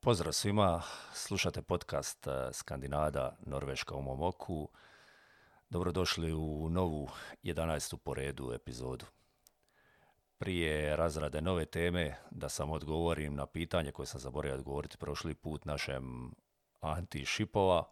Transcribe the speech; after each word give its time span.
Pozdrav 0.00 0.32
svima, 0.32 0.82
slušate 1.12 1.62
podcast 1.62 2.26
eh, 2.26 2.52
Skandinada, 2.52 3.36
Norveška 3.46 3.94
u 3.94 4.02
mom 4.02 4.22
oku. 4.22 4.68
Dobrodošli 5.70 6.32
u 6.32 6.68
novu 6.70 7.08
11. 7.42 7.96
po 7.96 8.14
redu 8.14 8.52
epizodu. 8.52 9.06
Prije 10.38 10.96
razrade 10.96 11.40
nove 11.40 11.64
teme, 11.64 12.16
da 12.30 12.48
sam 12.48 12.70
odgovorim 12.70 13.34
na 13.34 13.46
pitanje 13.46 13.92
koje 13.92 14.06
sam 14.06 14.20
zaboravio 14.20 14.54
odgovoriti 14.54 14.98
prošli 14.98 15.34
put 15.34 15.64
našem 15.64 16.34
Anti 16.80 17.24
Šipova. 17.24 17.84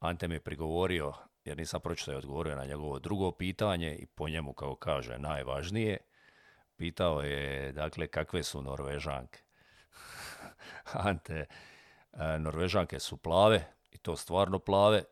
Ante 0.00 0.28
mi 0.28 0.34
je 0.34 0.40
prigovorio, 0.40 1.12
jer 1.44 1.58
nisam 1.58 1.80
pročitao 1.80 2.14
i 2.14 2.18
odgovorio 2.18 2.56
na 2.56 2.64
njegovo 2.64 2.98
drugo 2.98 3.32
pitanje 3.32 3.96
i 3.96 4.06
po 4.06 4.28
njemu, 4.28 4.52
kao 4.52 4.74
kaže, 4.76 5.18
najvažnije. 5.18 5.98
Pitao 6.76 7.20
je, 7.20 7.72
dakle, 7.72 8.06
kakve 8.06 8.42
su 8.42 8.62
Norvežanke. 8.62 9.43
Ante, 10.92 11.46
e, 12.12 12.38
Norvežanke 12.38 13.00
su 13.00 13.16
plave, 13.16 13.64
i 13.92 13.98
to 13.98 14.16
stvarno 14.16 14.58
plave, 14.58 15.04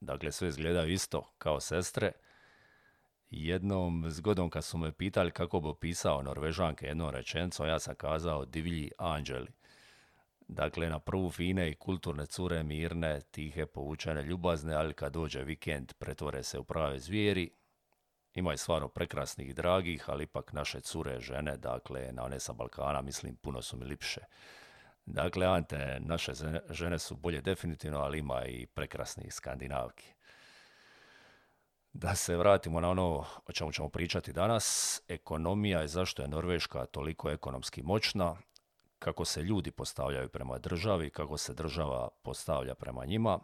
dakle 0.00 0.32
sve 0.32 0.48
izgledaju 0.48 0.92
isto 0.92 1.30
kao 1.38 1.60
sestre. 1.60 2.12
Jednom 3.30 4.04
zgodom 4.10 4.50
kad 4.50 4.64
su 4.64 4.78
me 4.78 4.92
pitali 4.92 5.30
kako 5.30 5.60
bi 5.60 5.68
opisao 5.68 6.22
Norvežanke 6.22 6.86
jednom 6.86 7.10
rečenicom, 7.10 7.66
ja 7.66 7.78
sam 7.78 7.94
kazao 7.94 8.44
divlji 8.44 8.90
anđeli. 8.98 9.48
Dakle, 10.48 10.88
na 10.90 10.98
prvu 10.98 11.30
fine 11.30 11.70
i 11.70 11.74
kulturne 11.74 12.26
cure, 12.26 12.62
mirne, 12.62 13.20
tihe, 13.20 13.66
povučene, 13.66 14.22
ljubazne, 14.22 14.74
ali 14.74 14.94
kad 14.94 15.12
dođe 15.12 15.42
vikend 15.42 15.92
pretvore 15.92 16.42
se 16.42 16.58
u 16.58 16.64
prave 16.64 16.98
zvijeri. 16.98 17.50
Ima 18.36 18.54
i 18.54 18.56
stvarno 18.56 18.88
prekrasnih 18.88 19.48
i 19.48 19.52
dragih, 19.52 20.04
ali 20.10 20.24
ipak 20.24 20.52
naše 20.52 20.80
cure, 20.80 21.20
žene, 21.20 21.56
dakle, 21.56 22.12
na 22.12 22.24
one 22.24 22.40
sa 22.40 22.52
Balkana, 22.52 23.02
mislim, 23.02 23.36
puno 23.36 23.62
su 23.62 23.76
mi 23.76 23.84
lipše. 23.84 24.20
Dakle, 25.06 25.46
Ante, 25.46 25.98
naše 26.00 26.32
žene 26.70 26.98
su 26.98 27.16
bolje 27.16 27.40
definitivno, 27.40 27.98
ali 27.98 28.18
ima 28.18 28.44
i 28.44 28.66
prekrasnih 28.66 29.34
skandinavki. 29.34 30.12
Da 31.92 32.14
se 32.14 32.36
vratimo 32.36 32.80
na 32.80 32.90
ono 32.90 33.24
o 33.46 33.52
čemu 33.52 33.72
ćemo 33.72 33.88
pričati 33.88 34.32
danas, 34.32 35.00
ekonomija 35.08 35.84
i 35.84 35.88
zašto 35.88 36.22
je 36.22 36.28
Norveška 36.28 36.86
toliko 36.86 37.30
ekonomski 37.30 37.82
moćna, 37.82 38.36
kako 38.98 39.24
se 39.24 39.42
ljudi 39.42 39.70
postavljaju 39.70 40.28
prema 40.28 40.58
državi, 40.58 41.10
kako 41.10 41.38
se 41.38 41.54
država 41.54 42.08
postavlja 42.22 42.74
prema 42.74 43.04
njima, 43.04 43.38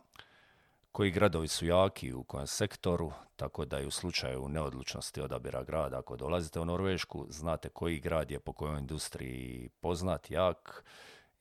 koji 0.92 1.10
gradovi 1.10 1.48
su 1.48 1.66
jaki 1.66 2.12
u 2.12 2.24
kojem 2.24 2.46
sektoru, 2.46 3.12
tako 3.36 3.64
da 3.64 3.80
i 3.80 3.86
u 3.86 3.90
slučaju 3.90 4.48
neodlučnosti 4.48 5.20
odabira 5.20 5.62
grada, 5.62 5.98
ako 5.98 6.16
dolazite 6.16 6.60
u 6.60 6.64
Norvešku, 6.64 7.26
znate 7.28 7.68
koji 7.68 8.00
grad 8.00 8.30
je 8.30 8.40
po 8.40 8.52
kojoj 8.52 8.78
industriji 8.78 9.68
poznat, 9.80 10.30
jak 10.30 10.84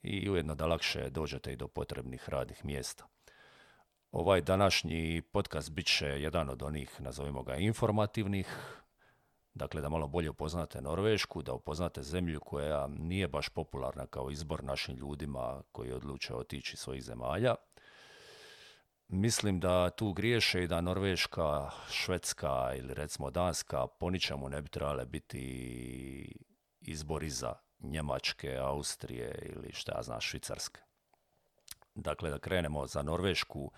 i 0.04 0.30
ujedno 0.30 0.56
da 0.56 0.66
lakše 0.66 1.10
dođete 1.10 1.54
i 1.54 1.56
do 1.56 1.68
potrebnih 1.68 2.30
radnih 2.30 2.66
mjesta. 2.66 3.08
Ovaj 4.12 4.42
današnji 4.42 5.22
podcast 5.22 5.72
bit 5.72 5.86
će 5.86 6.06
jedan 6.06 6.50
od 6.50 6.64
onih, 6.64 7.02
nazovimo 7.02 7.44
ga, 7.44 7.56
informativnih, 7.56 8.48
dakle 9.54 9.82
da 9.82 9.90
malo 9.90 10.08
bolje 10.08 10.30
upoznate 10.30 10.82
Norvešku, 10.82 11.42
da 11.42 11.54
upoznate 11.54 12.04
zemlju 12.04 12.40
koja 12.40 12.88
nije 12.88 13.28
baš 13.28 13.50
popularna 13.50 14.08
kao 14.08 14.32
izbor 14.32 14.64
našim 14.64 14.96
ljudima 14.96 15.64
koji 15.72 15.92
odluče 15.92 16.36
otići 16.36 16.78
svojih 16.78 17.04
zemalja. 17.04 17.56
Mislim 19.14 19.60
da 19.60 19.90
tu 19.90 20.14
griješe 20.14 20.64
i 20.64 20.68
da 20.68 20.82
Norveška, 20.82 21.70
Švedska 21.90 22.74
ili 22.76 22.94
recimo 22.94 23.32
Danska 23.32 23.88
po 23.88 24.10
ničemu 24.10 24.50
ne 24.50 24.62
bi 24.62 24.70
trebale 24.70 25.06
biti 25.06 26.36
izbor 26.82 27.24
iza 27.24 27.54
Njemačke, 27.80 28.58
Austrije 28.58 29.52
ili 29.56 29.74
šta 29.74 29.96
ja 29.96 30.04
znam, 30.04 30.22
Švicarske. 30.22 30.82
Dakle, 31.96 32.30
da 32.30 32.40
krenemo 32.40 32.88
za 32.88 33.02
Norvešku, 33.02 33.72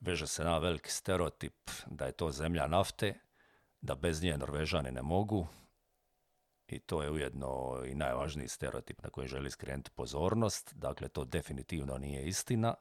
veže 0.00 0.26
se 0.26 0.44
na 0.44 0.58
veliki 0.58 0.90
stereotip 0.90 1.70
da 1.86 2.06
je 2.06 2.12
to 2.12 2.30
zemlja 2.30 2.66
nafte, 2.66 3.14
da 3.80 3.94
bez 3.94 4.22
nje 4.22 4.38
Norvežani 4.38 4.92
ne 4.92 5.02
mogu, 5.02 5.46
i 6.68 6.78
to 6.78 7.02
je 7.02 7.10
ujedno 7.10 7.82
i 7.86 7.94
najvažniji 7.94 8.48
stereotip 8.48 9.02
na 9.02 9.10
koji 9.10 9.28
želi 9.28 9.50
skrenuti 9.50 9.90
pozornost. 9.90 10.74
Dakle, 10.74 11.08
to 11.08 11.24
definitivno 11.24 11.98
nije 11.98 12.26
istina. 12.26 12.74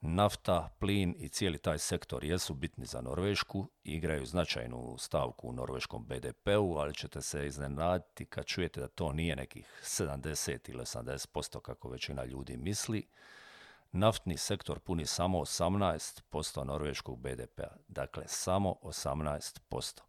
Nafta, 0.00 0.68
plin 0.78 1.14
i 1.18 1.28
cijeli 1.28 1.58
taj 1.58 1.78
sektor 1.78 2.24
jesu 2.24 2.54
bitni 2.54 2.86
za 2.86 3.00
Norvešku 3.00 3.68
igraju 3.84 4.26
značajnu 4.26 4.96
stavku 4.98 5.48
u 5.48 5.52
norveškom 5.52 6.04
BDP-u, 6.04 6.76
ali 6.76 6.94
ćete 6.94 7.22
se 7.22 7.46
iznenaditi 7.46 8.26
kad 8.26 8.44
čujete 8.44 8.80
da 8.80 8.88
to 8.88 9.12
nije 9.12 9.36
nekih 9.36 9.82
70 9.82 10.70
ili 10.70 10.82
80% 10.82 11.60
kako 11.60 11.88
većina 11.88 12.24
ljudi 12.24 12.56
misli. 12.56 13.06
Naftni 13.92 14.36
sektor 14.36 14.78
puni 14.78 15.06
samo 15.06 15.38
18% 15.38 16.64
norveškog 16.64 17.18
BDP-a, 17.18 17.76
dakle 17.88 18.24
samo 18.26 18.74
18%. 18.82 20.00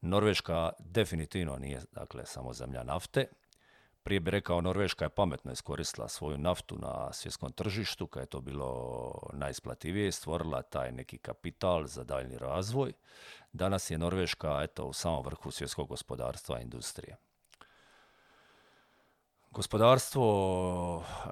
Norveška 0.00 0.72
definitivno 0.78 1.58
nije 1.58 1.82
dakle, 1.92 2.26
samo 2.26 2.52
zemlja 2.52 2.82
nafte, 2.82 3.26
prije 4.02 4.20
bi 4.20 4.30
rekao, 4.30 4.60
Norveška 4.60 5.04
je 5.04 5.08
pametno 5.08 5.52
iskoristila 5.52 6.08
svoju 6.08 6.38
naftu 6.38 6.78
na 6.78 7.12
svjetskom 7.12 7.52
tržištu, 7.52 8.06
kad 8.06 8.22
je 8.22 8.26
to 8.26 8.40
bilo 8.40 9.12
najisplativije, 9.32 10.12
stvorila 10.12 10.62
taj 10.62 10.92
neki 10.92 11.18
kapital 11.18 11.86
za 11.86 12.04
daljni 12.04 12.38
razvoj. 12.38 12.92
Danas 13.52 13.90
je 13.90 13.98
Norveška 13.98 14.60
eto, 14.62 14.84
u 14.84 14.92
samom 14.92 15.24
vrhu 15.24 15.50
svjetskog 15.50 15.88
gospodarstva 15.88 16.58
i 16.60 16.62
industrije. 16.62 17.16
Gospodarstvo 19.50 20.24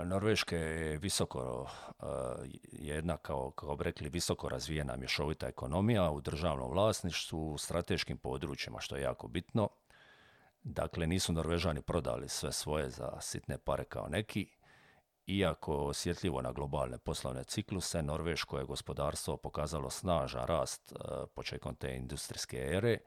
Norveške 0.05 0.57
je 0.57 0.99
visoko, 0.99 1.67
eh, 1.89 2.05
jedna 2.73 3.17
kao, 3.17 3.51
kao 3.51 3.77
bi 3.77 3.85
rekli, 3.85 4.09
visoko 4.09 4.49
razvijena 4.49 4.97
mješovita 4.97 5.49
ekonomija 5.49 6.11
u 6.11 6.21
državnom 6.21 6.71
vlasništvu, 6.71 7.53
u 7.53 7.59
strateškim 7.59 8.19
područjima, 8.19 8.81
što 8.81 8.97
je 8.97 9.03
jako 9.03 9.29
bitno. 9.29 9.69
Dakle, 10.63 11.07
nisu 11.07 11.33
Norvežani 11.33 11.83
prodali 11.83 12.29
sve 12.29 12.53
svoje 12.53 12.91
za 12.91 13.21
sitne 13.21 13.59
pare 13.59 13.85
kao 13.85 14.09
neki, 14.09 14.49
iako 15.27 15.77
osjetljivo 15.77 16.43
na 16.43 16.53
globalne 16.53 16.99
poslovne 16.99 17.45
cikluse, 17.45 18.03
Norveško 18.03 18.59
je 18.59 18.65
gospodarstvo 18.65 19.37
pokazalo 19.37 19.91
snažan 19.91 20.47
rast 20.47 20.93
e, 20.93 20.97
početkom 21.35 21.75
te 21.75 21.97
industrijske 21.97 22.57
ere. 22.59 22.99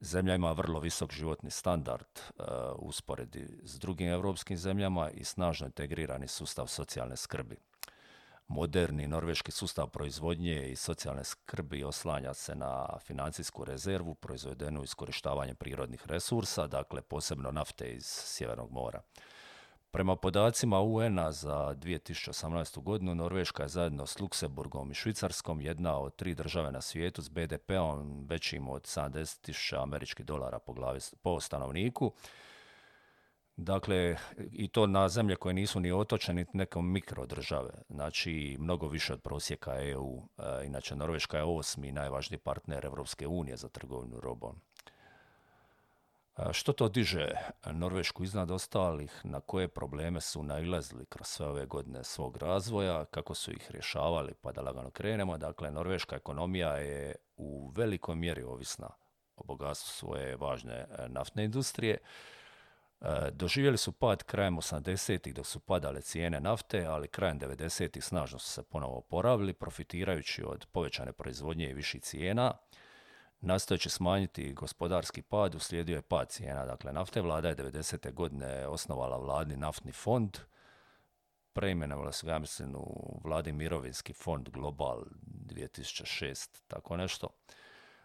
Zemlja 0.00 0.34
ima 0.34 0.52
vrlo 0.52 0.80
visok 0.80 1.12
životni 1.12 1.50
standard 1.50 2.18
e, 2.18 2.42
usporedi 2.76 3.48
s 3.62 3.78
drugim 3.78 4.08
europskim 4.08 4.56
zemljama 4.56 5.10
i 5.10 5.24
snažno 5.24 5.66
integrirani 5.66 6.28
sustav 6.28 6.66
socijalne 6.66 7.16
skrbi 7.16 7.56
moderni 8.48 9.06
norveški 9.06 9.52
sustav 9.52 9.88
proizvodnje 9.88 10.68
i 10.68 10.76
socijalne 10.76 11.24
skrbi 11.24 11.84
oslanja 11.84 12.34
se 12.34 12.54
na 12.54 12.98
financijsku 13.06 13.64
rezervu 13.64 14.14
proizvedenu 14.14 14.82
iskorištavanjem 14.82 15.56
prirodnih 15.56 16.06
resursa, 16.06 16.66
dakle 16.66 17.02
posebno 17.02 17.50
nafte 17.50 17.92
iz 17.92 18.06
Sjevernog 18.06 18.70
mora. 18.70 19.02
Prema 19.94 20.16
podacima 20.16 20.80
UN-a 20.80 21.32
za 21.32 21.74
2018. 21.78 22.82
godinu 22.82 23.14
Norveška 23.14 23.62
je 23.62 23.68
zajedno 23.68 24.06
s 24.06 24.20
Luksemburgom 24.20 24.90
i 24.90 24.94
Švicarskom 24.94 25.60
jedna 25.60 25.98
od 25.98 26.16
tri 26.16 26.34
države 26.34 26.72
na 26.72 26.80
svijetu 26.80 27.22
s 27.22 27.28
BDP-om 27.28 28.26
većim 28.28 28.68
od 28.68 28.82
70.000 28.82 29.82
američkih 29.82 30.26
dolara 30.26 30.58
po, 30.58 30.72
glavi, 30.72 31.00
po 31.22 31.40
stanovniku 31.40 32.12
Dakle, 33.56 34.16
i 34.52 34.68
to 34.68 34.86
na 34.86 35.08
zemlje 35.08 35.36
koje 35.36 35.54
nisu 35.54 35.80
ni 35.80 35.92
otočene, 35.92 36.40
niti 36.40 36.56
nekom 36.56 36.92
mikrodržave. 36.92 37.70
Znači, 37.88 38.56
mnogo 38.60 38.88
više 38.88 39.12
od 39.12 39.22
prosjeka 39.22 39.82
EU. 39.82 40.22
E, 40.38 40.66
inače, 40.66 40.96
Norveška 40.96 41.36
je 41.36 41.44
osmi 41.44 41.92
najvažniji 41.92 42.38
partner 42.38 42.84
Europske 42.84 43.26
unije 43.26 43.56
za 43.56 43.68
trgovinu 43.68 44.20
robom. 44.20 44.60
E, 46.36 46.52
što 46.52 46.72
to 46.72 46.88
diže 46.88 47.28
Norvešku 47.66 48.24
iznad 48.24 48.50
ostalih, 48.50 49.20
na 49.24 49.40
koje 49.40 49.68
probleme 49.68 50.20
su 50.20 50.42
nailazili 50.42 51.06
kroz 51.06 51.26
sve 51.26 51.46
ove 51.46 51.66
godine 51.66 52.04
svog 52.04 52.36
razvoja, 52.36 53.04
kako 53.04 53.34
su 53.34 53.52
ih 53.52 53.70
rješavali, 53.70 54.34
pa 54.42 54.52
da 54.52 54.60
lagano 54.60 54.90
krenemo. 54.90 55.38
Dakle, 55.38 55.70
norveška 55.70 56.16
ekonomija 56.16 56.76
je 56.76 57.14
u 57.36 57.72
velikoj 57.76 58.16
mjeri 58.16 58.42
ovisna 58.42 58.88
o 59.36 59.44
bogatstvu 59.44 59.90
svoje 59.90 60.36
važne 60.36 60.74
e, 60.74 61.08
naftne 61.08 61.44
industrije. 61.44 61.98
E, 63.04 63.30
doživjeli 63.30 63.76
su 63.76 63.92
pad 63.92 64.22
krajem 64.22 64.56
80-ih 64.56 65.34
dok 65.34 65.46
su 65.46 65.60
padale 65.60 66.00
cijene 66.00 66.40
nafte, 66.40 66.84
ali 66.84 67.08
krajem 67.08 67.40
90-ih 67.40 68.04
snažno 68.04 68.38
su 68.38 68.50
se 68.50 68.62
ponovo 68.62 68.98
oporavili, 68.98 69.52
profitirajući 69.52 70.44
od 70.44 70.66
povećane 70.72 71.12
proizvodnje 71.12 71.70
i 71.70 71.74
viših 71.74 72.02
cijena. 72.02 72.52
Nastojeći 73.40 73.90
smanjiti 73.90 74.52
gospodarski 74.52 75.22
pad, 75.22 75.54
uslijedio 75.54 75.96
je 75.96 76.02
pad 76.02 76.28
cijena. 76.28 76.66
Dakle, 76.66 76.92
nafte 76.92 77.20
vlada 77.20 77.48
je 77.48 77.56
90. 77.56 78.12
godine 78.12 78.66
osnovala 78.66 79.16
vladni 79.16 79.56
naftni 79.56 79.92
fond, 79.92 80.38
preimenovala 81.52 82.12
su 82.12 82.26
ga, 82.26 82.38
mislim, 82.38 82.74
u 82.74 83.20
vladi 83.24 83.52
mirovinski 83.52 84.12
fond 84.12 84.48
Global 84.48 85.04
2006, 85.46 86.62
tako 86.68 86.96
nešto 86.96 87.28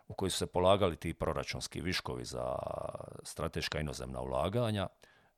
u 0.09 0.13
koji 0.13 0.31
su 0.31 0.38
se 0.38 0.47
polagali 0.47 0.95
ti 0.95 1.13
proračunski 1.13 1.81
viškovi 1.81 2.25
za 2.25 2.56
strateška 3.23 3.79
inozemna 3.79 4.21
ulaganja. 4.21 4.88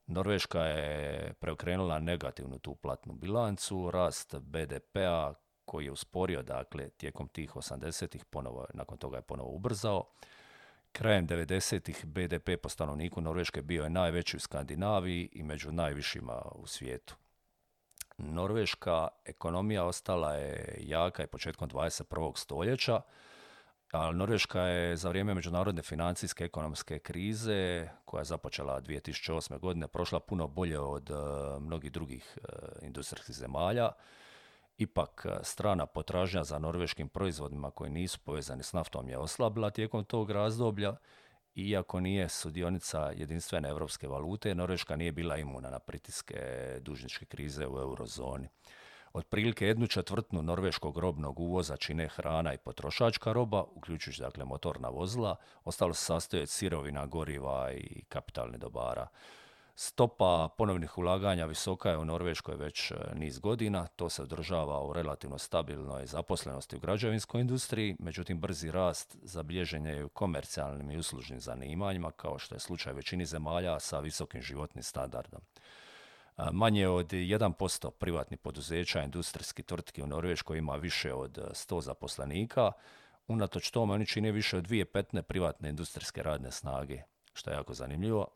Norveška 0.07 0.63
je 0.63 1.33
preokrenula 1.33 2.00
negativnu 2.00 2.59
tu 2.59 2.75
platnu 2.75 3.13
bilancu, 3.13 3.91
rast 3.91 4.35
BDP-a 4.39 5.33
koji 5.65 5.85
je 5.85 5.91
usporio 5.91 6.41
dakle 6.41 6.89
tijekom 6.89 7.27
tih 7.27 7.56
80-ih, 7.56 8.25
ponovo, 8.25 8.65
nakon 8.73 8.97
toga 8.97 9.18
je 9.18 9.21
ponovo 9.21 9.50
ubrzao. 9.50 10.03
Krajem 10.91 11.27
90-ih 11.27 12.06
BDP 12.06 12.62
po 12.63 12.69
stanovniku 12.69 13.21
Norveške 13.21 13.62
bio 13.62 13.83
je 13.83 13.89
najveći 13.89 14.38
u 14.38 14.39
Skandinaviji 14.39 15.29
i 15.31 15.44
među 15.44 15.71
najvišima 15.71 16.41
u 16.56 16.68
svijetu. 16.68 17.15
Norveška 18.18 19.07
ekonomija 19.25 19.85
ostala 19.85 20.33
je 20.33 20.77
jaka 20.79 21.23
i 21.23 21.27
početkom 21.27 21.69
21. 21.69 22.38
stoljeća, 22.38 23.01
ali 23.91 24.17
Norveška 24.17 24.61
je 24.61 24.97
za 24.97 25.09
vrijeme 25.09 25.33
međunarodne 25.33 25.81
financijske 25.81 26.43
ekonomske 26.43 26.99
krize, 26.99 27.89
koja 28.05 28.21
je 28.21 28.25
započela 28.25 28.81
2008. 28.81 29.59
godine, 29.59 29.88
prošla 29.88 30.19
puno 30.19 30.47
bolje 30.47 30.79
od 30.79 31.09
uh, 31.09 31.17
mnogih 31.63 31.91
drugih 31.91 32.38
uh, 32.38 32.59
industrijskih 32.81 33.35
zemalja. 33.35 33.91
Ipak, 34.77 35.25
uh, 35.25 35.31
strana 35.43 35.85
potražnja 35.85 36.43
za 36.43 36.59
norveškim 36.59 37.09
proizvodima 37.09 37.71
koji 37.71 37.91
nisu 37.91 38.19
povezani 38.19 38.63
s 38.63 38.73
naftom 38.73 39.09
je 39.09 39.17
oslabila 39.17 39.69
tijekom 39.69 40.03
tog 40.03 40.31
razdoblja 40.31 40.95
iako 41.55 41.99
nije 41.99 42.29
sudionica 42.29 43.11
jedinstvene 43.15 43.69
europske 43.69 44.07
valute, 44.07 44.55
Norveška 44.55 44.95
nije 44.95 45.11
bila 45.11 45.37
imuna 45.37 45.69
na 45.69 45.79
pritiske 45.79 46.35
dužničke 46.81 47.25
krize 47.25 47.67
u 47.67 47.79
eurozoni. 47.79 48.47
Otprilike 49.13 49.67
jednu 49.67 49.87
četvrtnu 49.87 50.41
norveškog 50.41 50.97
robnog 50.97 51.39
uvoza 51.39 51.77
čine 51.77 52.07
hrana 52.07 52.53
i 52.53 52.57
potrošačka 52.57 53.33
roba, 53.33 53.63
uključujući 53.63 54.21
dakle 54.21 54.45
motorna 54.45 54.89
vozila, 54.89 55.35
ostalo 55.63 55.93
se 55.93 56.05
sastoji 56.05 56.43
od 56.43 56.49
sirovina, 56.49 57.05
goriva 57.05 57.71
i 57.73 58.03
kapitalnih 58.09 58.59
dobara. 58.59 59.07
Stopa 59.75 60.49
ponovnih 60.57 60.97
ulaganja 60.97 61.45
visoka 61.45 61.89
je 61.89 61.97
u 61.97 62.05
Norveškoj 62.05 62.55
već 62.55 62.91
e, 62.91 62.95
niz 63.15 63.39
godina, 63.39 63.87
to 63.87 64.09
se 64.09 64.21
održava 64.21 64.83
u 64.83 64.93
relativno 64.93 65.37
stabilnoj 65.37 66.05
zaposlenosti 66.05 66.75
u 66.75 66.79
građevinskoj 66.79 67.41
industriji, 67.41 67.95
međutim 67.99 68.39
brzi 68.39 68.71
rast 68.71 69.17
zabilježen 69.23 69.85
je 69.85 70.05
u 70.05 70.09
komercijalnim 70.09 70.91
i 70.91 70.97
uslužnim 70.97 71.39
zanimanjima, 71.39 72.11
kao 72.11 72.39
što 72.39 72.55
je 72.55 72.59
slučaj 72.59 72.93
većini 72.93 73.25
zemalja 73.25 73.79
sa 73.79 73.99
visokim 73.99 74.41
životnim 74.41 74.83
standardom. 74.83 75.41
Manje 76.51 76.88
od 76.88 77.07
1% 77.07 77.92
privatnih 77.92 78.39
poduzeća 78.39 79.04
industrijskih 79.04 79.66
tvrtki 79.66 80.04
u 80.04 80.07
Norveškoj 80.07 80.57
ima 80.57 80.75
više 80.75 81.13
od 81.13 81.38
100 81.38 81.81
zaposlenika, 81.81 82.72
unatoč 83.28 83.72
tome 83.72 83.94
oni 83.94 84.06
čine 84.06 84.31
više 84.31 84.57
od 84.57 84.63
dvije 84.63 84.86
petne 84.86 85.22
privatne 85.22 85.69
industrijske 85.69 86.24
radne 86.24 86.51
snage, 86.51 87.01
što 87.33 87.50
je 87.50 87.56
jako 87.56 87.74
zanimljivo. 87.74 88.28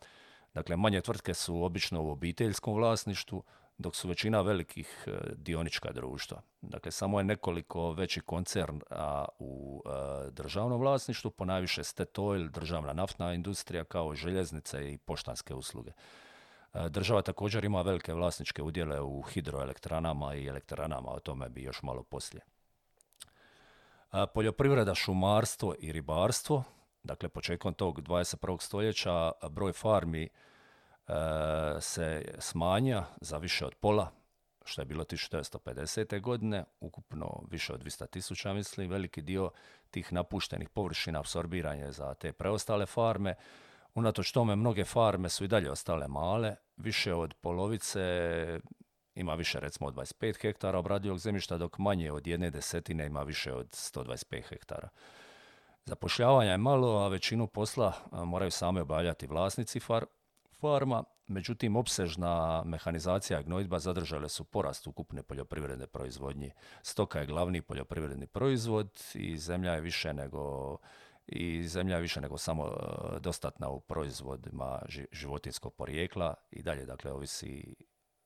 Dakle, 0.53 0.77
manje 0.77 1.01
tvrtke 1.01 1.33
su 1.33 1.63
obično 1.63 2.03
u 2.03 2.11
obiteljskom 2.11 2.73
vlasništvu, 2.73 3.43
dok 3.77 3.95
su 3.95 4.07
većina 4.07 4.41
velikih 4.41 5.07
dionička 5.35 5.91
društva. 5.91 6.41
Dakle, 6.61 6.91
samo 6.91 7.19
je 7.19 7.23
nekoliko 7.23 7.91
veći 7.91 8.21
koncern 8.21 8.81
u 9.39 9.83
e, 9.85 10.31
državnom 10.31 10.79
vlasništvu, 10.79 11.31
ponajviše 11.31 11.83
Stetoil, 11.83 12.49
državna 12.49 12.93
naftna 12.93 13.33
industrija, 13.33 13.83
kao 13.83 14.15
željeznice 14.15 14.93
i 14.93 14.97
poštanske 14.97 15.53
usluge. 15.53 15.91
E, 16.75 16.89
država 16.89 17.21
također 17.21 17.65
ima 17.65 17.81
velike 17.81 18.13
vlasničke 18.13 18.61
udjele 18.63 19.01
u 19.01 19.21
hidroelektranama 19.21 20.35
i 20.35 20.47
elektranama, 20.47 21.09
o 21.09 21.19
tome 21.19 21.49
bi 21.49 21.63
još 21.63 21.83
malo 21.83 22.03
poslije. 22.03 22.41
Poljoprivreda, 24.33 24.95
šumarstvo 24.95 25.75
i 25.79 25.91
ribarstvo 25.91 26.63
Dakle, 27.05 27.29
početkom 27.29 27.73
tog 27.73 28.01
21. 28.01 28.61
stoljeća 28.61 29.31
broj 29.49 29.73
farmi 29.73 30.23
e, 30.23 30.29
se 31.79 32.35
smanja 32.39 33.05
za 33.21 33.37
više 33.37 33.65
od 33.65 33.75
pola, 33.75 34.11
što 34.63 34.81
je 34.81 34.85
bilo 34.85 35.03
1950. 35.03 36.21
godine, 36.21 36.63
ukupno 36.79 37.43
više 37.51 37.73
od 37.73 37.83
200 37.83 38.09
tisuća, 38.09 38.53
mislim, 38.53 38.89
veliki 38.89 39.21
dio 39.21 39.51
tih 39.91 40.13
napuštenih 40.13 40.69
površina 40.69 41.19
apsorbiran 41.19 41.79
je 41.79 41.91
za 41.91 42.13
te 42.13 42.33
preostale 42.33 42.85
farme. 42.85 43.35
Unatoč 43.95 44.31
tome, 44.31 44.55
mnoge 44.55 44.85
farme 44.85 45.29
su 45.29 45.43
i 45.43 45.47
dalje 45.47 45.71
ostale 45.71 46.07
male, 46.07 46.55
više 46.77 47.13
od 47.13 47.33
polovice 47.33 48.59
ima 49.15 49.35
više 49.35 49.59
recimo 49.59 49.87
od 49.87 49.95
25 49.95 50.41
hektara 50.41 50.79
obradivog 50.79 51.19
zemljišta, 51.19 51.57
dok 51.57 51.77
manje 51.77 52.11
od 52.11 52.27
jedne 52.27 52.49
desetine 52.49 53.05
ima 53.05 53.23
više 53.23 53.53
od 53.53 53.67
125 53.67 54.43
hektara. 54.49 54.89
Zapošljavanja 55.85 56.51
je 56.51 56.57
malo, 56.57 56.97
a 56.97 57.07
većinu 57.07 57.47
posla 57.47 57.93
moraju 58.11 58.51
same 58.51 58.81
obavljati 58.81 59.27
vlasnici 59.27 59.79
far, 59.79 60.05
farma, 60.59 61.03
međutim 61.27 61.75
opsežna 61.75 62.63
mehanizacija 62.65 63.41
gnojidba 63.41 63.79
zadržale 63.79 64.29
su 64.29 64.43
porast 64.43 64.87
ukupne 64.87 65.23
poljoprivredne 65.23 65.87
proizvodnje. 65.87 66.51
Stoka 66.81 67.19
je 67.19 67.25
glavni 67.25 67.61
poljoprivredni 67.61 68.27
proizvod 68.27 69.01
i 69.13 69.37
zemlja 69.37 69.73
je 69.73 69.81
više 69.81 70.13
nego 70.13 70.77
i 71.27 71.67
zemlja 71.67 71.95
je 71.95 72.01
više 72.01 72.21
nego 72.21 72.37
samo 72.37 72.77
dostatna 73.19 73.69
u 73.69 73.79
proizvodima 73.79 74.81
životinskog 75.11 75.73
porijekla 75.73 76.33
i 76.51 76.61
dalje 76.61 76.85
dakle 76.85 77.11
ovisi 77.11 77.75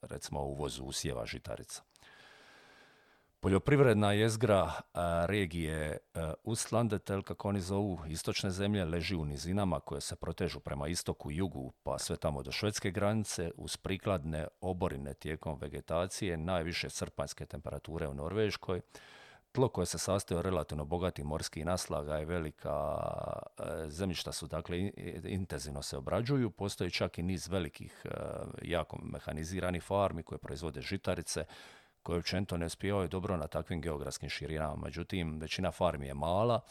recimo 0.01 0.39
o 0.39 0.45
uvozu 0.45 0.83
usjeva 0.83 1.25
žitarica. 1.25 1.83
Poljoprivredna 3.41 4.11
jezgra 4.11 4.71
regije 5.25 5.97
Ustlandetel, 6.43 7.21
kako 7.21 7.49
oni 7.49 7.61
zovu, 7.61 7.99
istočne 8.07 8.51
zemlje, 8.51 8.85
leži 8.85 9.15
u 9.15 9.25
nizinama 9.25 9.79
koje 9.79 10.01
se 10.01 10.15
protežu 10.15 10.59
prema 10.59 10.87
istoku 10.87 11.31
i 11.31 11.35
jugu, 11.35 11.73
pa 11.83 11.99
sve 11.99 12.17
tamo 12.17 12.43
do 12.43 12.51
švedske 12.51 12.91
granice, 12.91 13.51
uz 13.55 13.77
prikladne 13.77 14.47
oborine 14.61 15.13
tijekom 15.13 15.57
vegetacije, 15.61 16.37
najviše 16.37 16.89
srpanjske 16.89 17.45
temperature 17.45 18.07
u 18.07 18.13
Norveškoj, 18.13 18.81
tlo 19.51 19.69
koje 19.69 19.85
se 19.85 19.97
sastoji 19.97 20.37
od 20.37 20.45
relativno 20.45 20.85
bogatih 20.85 21.25
morskih 21.25 21.65
naslaga 21.65 22.19
i 22.19 22.25
velika 22.25 22.97
zemljišta 23.87 24.31
su 24.31 24.47
dakle 24.47 24.91
intenzivno 25.23 25.81
se 25.81 25.97
obrađuju, 25.97 26.51
postoji 26.51 26.91
čak 26.91 27.17
i 27.17 27.23
niz 27.23 27.47
velikih 27.47 28.05
jako 28.61 28.97
mehaniziranih 29.01 29.83
farmi 29.83 30.23
koje 30.23 30.39
proizvode 30.39 30.81
žitarice, 30.81 31.45
koje 32.03 32.19
općenito 32.19 32.57
ne 32.57 32.65
uspijevaju 32.65 33.07
dobro 33.07 33.37
na 33.37 33.47
takvim 33.47 33.81
geografskim 33.81 34.29
širinama. 34.29 34.75
Međutim, 34.75 35.39
većina 35.39 35.71
farmi 35.71 36.07
je 36.07 36.13
mala. 36.13 36.61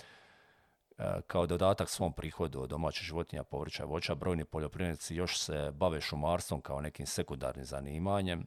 E, 0.99 1.21
kao 1.27 1.47
dodatak 1.47 1.89
svom 1.89 2.13
prihodu 2.13 2.61
od 2.61 2.71
domaćih 2.71 3.07
životinja, 3.07 3.43
povrća 3.43 3.83
i 3.83 3.87
voća, 3.87 4.15
brojni 4.15 4.45
poljoprivrednici 4.45 5.15
još 5.15 5.41
se 5.41 5.71
bave 5.75 6.01
šumarstvom 6.01 6.61
kao 6.61 6.81
nekim 6.81 7.07
sekundarnim 7.07 7.65
zanimanjem. 7.65 8.47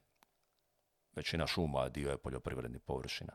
Većina 1.15 1.47
šuma 1.47 1.89
dio 1.89 2.09
je 2.09 2.17
poljoprivrednih 2.17 2.81
površina. 2.81 3.33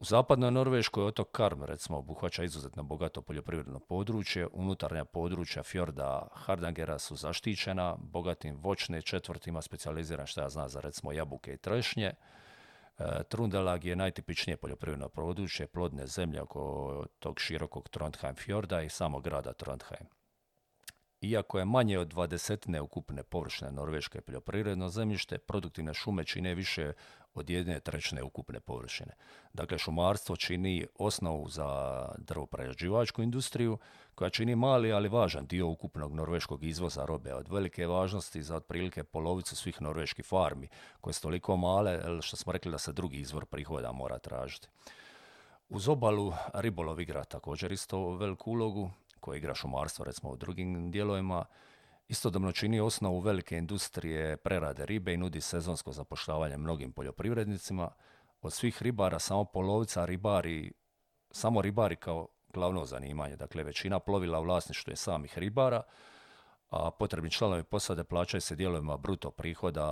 U 0.00 0.04
zapadnoj 0.04 0.50
Norveškoj 0.50 1.04
otok 1.04 1.30
Karm, 1.32 1.62
recimo, 1.62 1.98
obuhvaća 1.98 2.44
izuzetno 2.44 2.82
bogato 2.82 3.22
poljoprivredno 3.22 3.80
područje. 3.80 4.46
Unutarnja 4.52 5.04
područja 5.04 5.62
fjorda 5.62 6.28
Hardangera 6.32 6.98
su 6.98 7.16
zaštićena 7.16 7.96
bogatim 7.98 8.56
voćne 8.56 9.02
četvrtima 9.02 9.62
specijaliziran 9.62 10.26
šta 10.26 10.42
ja 10.42 10.48
znam 10.48 10.68
za 10.68 10.80
recimo 10.80 11.12
jabuke 11.12 11.52
i 11.52 11.56
trešnje. 11.56 12.12
E, 12.98 13.22
Trundelag 13.28 13.84
je 13.84 13.96
najtipičnije 13.96 14.56
poljoprivredno 14.56 15.08
područje, 15.08 15.66
plodne 15.66 16.06
zemlje 16.06 16.42
oko 16.42 17.04
tog 17.18 17.40
širokog 17.40 17.88
Trondheim 17.88 18.34
fjorda 18.34 18.82
i 18.82 18.88
samog 18.88 19.24
grada 19.24 19.52
Trondheim. 19.52 20.08
Iako 21.20 21.58
je 21.58 21.64
manje 21.64 21.98
od 21.98 22.08
dvadesetine 22.08 22.80
ukupne 22.80 23.22
površine 23.22 23.72
norveške 23.72 24.20
poljoprivredno 24.20 24.88
zemljište, 24.88 25.38
produktivne 25.38 25.94
šume 25.94 26.24
čine 26.24 26.54
više 26.54 26.92
od 27.34 27.50
jedne 27.50 27.80
trećine 27.80 28.22
ukupne 28.22 28.60
površine. 28.60 29.14
Dakle, 29.52 29.78
šumarstvo 29.78 30.36
čini 30.36 30.86
osnovu 30.98 31.48
za 31.48 31.68
drvoprerađivačku 32.18 33.22
industriju, 33.22 33.78
koja 34.14 34.30
čini 34.30 34.56
mali, 34.56 34.92
ali 34.92 35.08
važan 35.08 35.46
dio 35.46 35.68
ukupnog 35.68 36.14
norveškog 36.14 36.64
izvoza 36.64 37.04
robe, 37.04 37.34
od 37.34 37.48
velike 37.48 37.86
važnosti 37.86 38.42
za 38.42 38.56
otprilike 38.56 39.04
polovicu 39.04 39.56
svih 39.56 39.82
norveških 39.82 40.24
farmi, 40.24 40.68
koje 41.00 41.14
su 41.14 41.22
toliko 41.22 41.56
male, 41.56 42.22
što 42.22 42.36
smo 42.36 42.52
rekli 42.52 42.72
da 42.72 42.78
se 42.78 42.92
drugi 42.92 43.18
izvor 43.18 43.46
prihoda 43.46 43.92
mora 43.92 44.18
tražiti. 44.18 44.68
Uz 45.68 45.88
obalu 45.88 46.32
ribolov 46.54 47.00
igra 47.00 47.24
također 47.24 47.72
isto 47.72 48.16
veliku 48.16 48.50
ulogu, 48.50 48.90
koje 49.20 49.38
igra 49.38 49.54
šumarstvo 49.54 50.04
recimo 50.04 50.30
u 50.30 50.36
drugim 50.36 50.90
dijelovima, 50.90 51.44
Istodobno 52.08 52.52
čini 52.52 52.80
osnovu 52.80 53.20
velike 53.20 53.56
industrije 53.56 54.36
prerade 54.36 54.86
ribe 54.86 55.14
i 55.14 55.16
nudi 55.16 55.40
sezonsko 55.40 55.92
zapošljavanje 55.92 56.56
mnogim 56.56 56.92
poljoprivrednicima. 56.92 57.90
Od 58.40 58.52
svih 58.52 58.82
ribara 58.82 59.18
samo 59.18 59.44
polovica 59.44 60.04
ribari, 60.04 60.72
samo 61.30 61.62
ribari 61.62 61.96
kao 61.96 62.28
glavno 62.48 62.84
zanimanje. 62.84 63.36
Dakle, 63.36 63.64
većina 63.64 63.98
plovila 63.98 64.40
u 64.40 64.42
vlasništvu 64.42 64.92
je 64.92 64.96
samih 64.96 65.38
ribara, 65.38 65.82
a 66.70 66.90
potrebni 66.90 67.30
članovi 67.30 67.64
posade 67.64 68.04
plaćaju 68.04 68.40
se 68.40 68.56
dijelovima 68.56 68.96
bruto 68.96 69.30
prihoda 69.30 69.86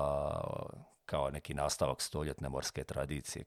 kao 1.06 1.30
neki 1.30 1.54
nastavak 1.54 2.02
stoljetne 2.02 2.48
morske 2.48 2.84
tradicije. 2.84 3.44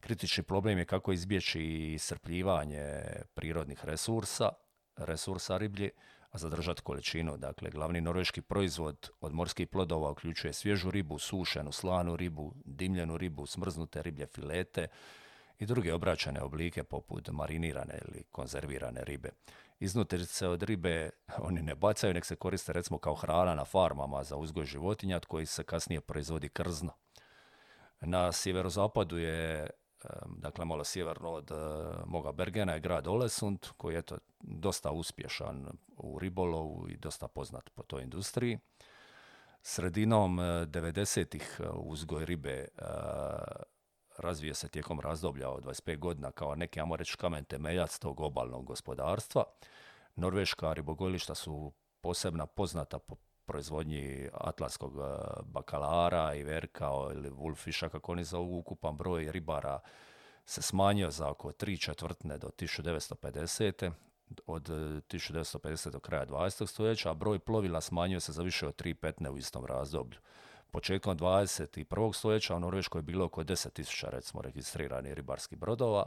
Kritični 0.00 0.42
problem 0.44 0.78
je 0.78 0.84
kako 0.84 1.12
izbjeći 1.12 1.62
iscrpljivanje 1.94 3.02
prirodnih 3.34 3.84
resursa, 3.84 4.48
resursa 4.96 5.56
riblji, 5.56 5.86
a 5.86 6.13
zadržati 6.38 6.82
količinu. 6.82 7.36
Dakle, 7.36 7.70
glavni 7.70 8.00
norveški 8.00 8.42
proizvod 8.42 9.10
od 9.20 9.34
morskih 9.34 9.68
plodova 9.68 10.10
uključuje 10.10 10.52
svježu 10.52 10.90
ribu, 10.90 11.18
sušenu, 11.18 11.72
slanu 11.72 12.16
ribu, 12.16 12.52
dimljenu 12.64 13.16
ribu, 13.16 13.46
smrznute 13.46 14.02
riblje 14.02 14.26
filete 14.26 14.88
i 15.58 15.66
druge 15.66 15.94
obraćane 15.94 16.42
oblike 16.42 16.84
poput 16.84 17.28
marinirane 17.28 17.98
ili 18.08 18.24
konzervirane 18.32 19.04
ribe. 19.04 19.30
Iznutrice 19.80 20.48
od 20.48 20.62
ribe 20.62 21.10
oni 21.48 21.62
ne 21.62 21.74
bacaju, 21.74 22.14
nek 22.14 22.24
se 22.24 22.36
koriste 22.36 22.72
recimo 22.72 22.98
kao 22.98 23.14
hrana 23.14 23.54
na 23.54 23.64
farmama 23.64 24.24
za 24.24 24.36
uzgoj 24.36 24.64
životinja, 24.64 25.16
od 25.16 25.26
kojih 25.26 25.50
se 25.50 25.64
kasnije 25.64 26.00
proizvodi 26.00 26.48
krzno. 26.48 26.92
Na 28.00 28.32
sjeverozapadu 28.32 29.18
je 29.18 29.70
dakle 30.26 30.64
malo 30.64 30.84
sjeverno 30.84 31.30
od 31.30 31.50
e, 31.50 31.54
moga 32.06 32.32
Bergena 32.32 32.72
je 32.72 32.80
grad 32.80 33.06
Olesund 33.06 33.58
koji 33.76 33.94
je 33.94 34.02
to 34.02 34.18
dosta 34.40 34.90
uspješan 34.90 35.66
u 35.96 36.18
ribolovu 36.18 36.88
i 36.88 36.96
dosta 36.96 37.28
poznat 37.28 37.70
po 37.70 37.82
toj 37.82 38.02
industriji. 38.02 38.58
Sredinom 39.62 40.38
90-ih 40.38 41.60
e, 41.60 41.68
uzgoj 41.68 42.24
ribe 42.24 42.50
e, 42.50 42.66
razvije 44.18 44.54
se 44.54 44.68
tijekom 44.68 45.00
razdoblja 45.00 45.50
od 45.50 45.64
25 45.64 45.98
godina 45.98 46.32
kao 46.32 46.54
neki, 46.54 46.80
ajmo 46.80 46.96
reći, 46.96 47.16
kamen 47.16 47.44
temeljac 47.44 47.98
tog 47.98 48.20
obalnog 48.20 48.64
gospodarstva. 48.64 49.44
Norveška 50.16 50.72
ribogojilišta 50.72 51.34
su 51.34 51.72
posebna 52.00 52.46
poznata 52.46 52.98
po 52.98 53.16
proizvodnji 53.46 54.28
atlanskog 54.32 54.98
e, 54.98 55.00
bakalara 55.44 56.34
i 56.34 56.42
verka 56.42 56.90
ili 57.14 57.30
wolfiša, 57.30 57.88
kako 57.88 58.12
oni 58.12 58.24
zovu, 58.24 58.58
ukupan 58.58 58.96
broj 58.96 59.32
ribara 59.32 59.80
se 60.46 60.62
smanjio 60.62 61.10
za 61.10 61.28
oko 61.28 61.52
tri 61.52 61.78
četvrtne 61.78 62.38
do 62.38 62.48
1950. 62.48 63.90
Od 64.46 64.68
1950. 64.68 65.90
do 65.90 66.00
kraja 66.00 66.26
20. 66.26 66.66
stoljeća, 66.66 67.10
a 67.10 67.14
broj 67.14 67.38
plovila 67.38 67.80
smanjio 67.80 68.20
se 68.20 68.32
za 68.32 68.42
više 68.42 68.66
od 68.66 68.76
tri 68.76 68.94
petne 68.94 69.30
u 69.30 69.38
istom 69.38 69.66
razdoblju. 69.66 70.18
Početkom 70.70 71.18
21. 71.18 72.14
stoljeća 72.14 72.56
u 72.56 72.60
Norveškoj 72.60 72.98
je 72.98 73.02
bilo 73.02 73.24
oko 73.24 73.44
10.000 73.44 74.10
recimo 74.10 74.42
registriranih 74.42 75.12
ribarskih 75.12 75.58
brodova, 75.58 76.06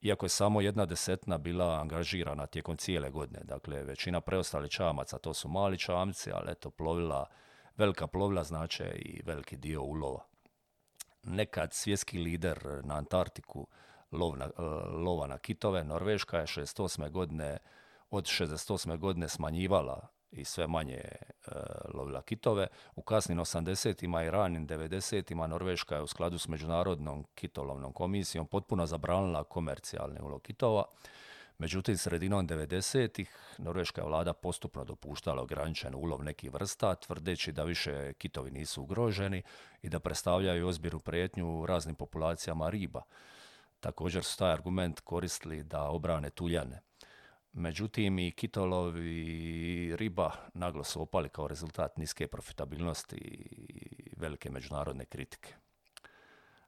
iako 0.00 0.26
je 0.26 0.30
samo 0.30 0.60
jedna 0.60 0.86
desetina 0.86 1.38
bila 1.38 1.80
angažirana 1.80 2.46
tijekom 2.46 2.76
cijele 2.76 3.10
godine. 3.10 3.40
Dakle, 3.44 3.84
većina 3.84 4.20
preostalih 4.20 4.70
čamaca 4.70 5.18
to 5.18 5.34
su 5.34 5.48
mali 5.48 5.78
čamci, 5.78 6.30
ali 6.32 6.50
eto, 6.50 6.70
plovila, 6.70 7.26
velika 7.76 8.06
plovila 8.06 8.44
znače 8.44 8.84
i 8.84 9.22
veliki 9.24 9.56
dio 9.56 9.82
ulova. 9.82 10.24
Nekad 11.22 11.72
svjetski 11.72 12.18
lider 12.18 12.80
na 12.84 12.94
Antarktiku 12.94 13.66
e, 14.12 14.16
lova 14.90 15.26
na 15.26 15.38
kitove, 15.38 15.84
Norveška 15.84 16.38
je 16.38 16.46
68. 16.46 17.10
godine 17.10 17.58
od 18.10 18.24
68. 18.24 18.98
godine 18.98 19.28
smanjivala 19.28 20.17
i 20.30 20.44
sve 20.44 20.66
manje 20.66 20.94
e, 20.94 21.18
lovila 21.94 22.22
kitove. 22.22 22.66
U 22.96 23.02
kasnim 23.02 23.38
80 23.38 24.26
i 24.26 24.30
ranim 24.30 24.66
90 24.66 25.46
Norveška 25.46 25.96
je 25.96 26.02
u 26.02 26.06
skladu 26.06 26.38
s 26.38 26.48
Međunarodnom 26.48 27.24
kitolovnom 27.34 27.92
komisijom 27.92 28.46
potpuno 28.46 28.86
zabranila 28.86 29.44
komercijalni 29.44 30.20
ulov 30.20 30.38
kitova. 30.38 30.84
Međutim, 31.58 31.96
sredinom 31.96 32.48
90-ih 32.48 33.36
norveška 33.58 34.00
je 34.00 34.06
vlada 34.06 34.32
postupno 34.32 34.84
dopuštala 34.84 35.42
ograničen 35.42 35.94
ulov 35.94 36.24
nekih 36.24 36.52
vrsta, 36.52 36.94
tvrdeći 36.94 37.52
da 37.52 37.64
više 37.64 38.12
kitovi 38.12 38.50
nisu 38.50 38.82
ugroženi 38.82 39.42
i 39.82 39.88
da 39.88 40.00
predstavljaju 40.00 40.68
ozbiru 40.68 41.00
prijetnju 41.00 41.66
raznim 41.66 41.94
populacijama 41.94 42.70
riba. 42.70 43.02
Također 43.80 44.24
su 44.24 44.38
taj 44.38 44.52
argument 44.52 45.00
koristili 45.00 45.62
da 45.62 45.82
obrane 45.82 46.30
tuljane. 46.30 46.80
Međutim, 47.58 48.18
i 48.18 48.30
kitolovi 48.30 49.10
i 49.88 49.96
riba 49.96 50.30
naglo 50.54 50.84
su 50.84 51.02
opali 51.02 51.28
kao 51.28 51.48
rezultat 51.48 51.96
niske 51.96 52.26
profitabilnosti 52.26 53.16
i 53.16 54.10
velike 54.16 54.50
međunarodne 54.50 55.04
kritike. 55.04 55.54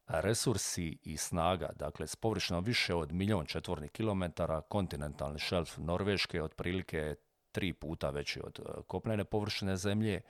Resursi 0.06 0.98
i 1.02 1.16
snaga, 1.16 1.70
dakle 1.76 2.06
s 2.06 2.16
površinom 2.16 2.64
više 2.64 2.94
od 2.94 3.12
milijun 3.12 3.46
četvornih 3.46 3.90
kilometara, 3.90 4.60
kontinentalni 4.60 5.38
šelf 5.38 5.78
Norveške 5.78 6.42
otprilike 6.42 7.14
tri 7.52 7.72
puta 7.72 8.10
veći 8.10 8.40
od 8.44 8.58
e, 8.58 8.82
kopnene 8.86 9.24
površine 9.24 9.76
zemlje, 9.76 10.20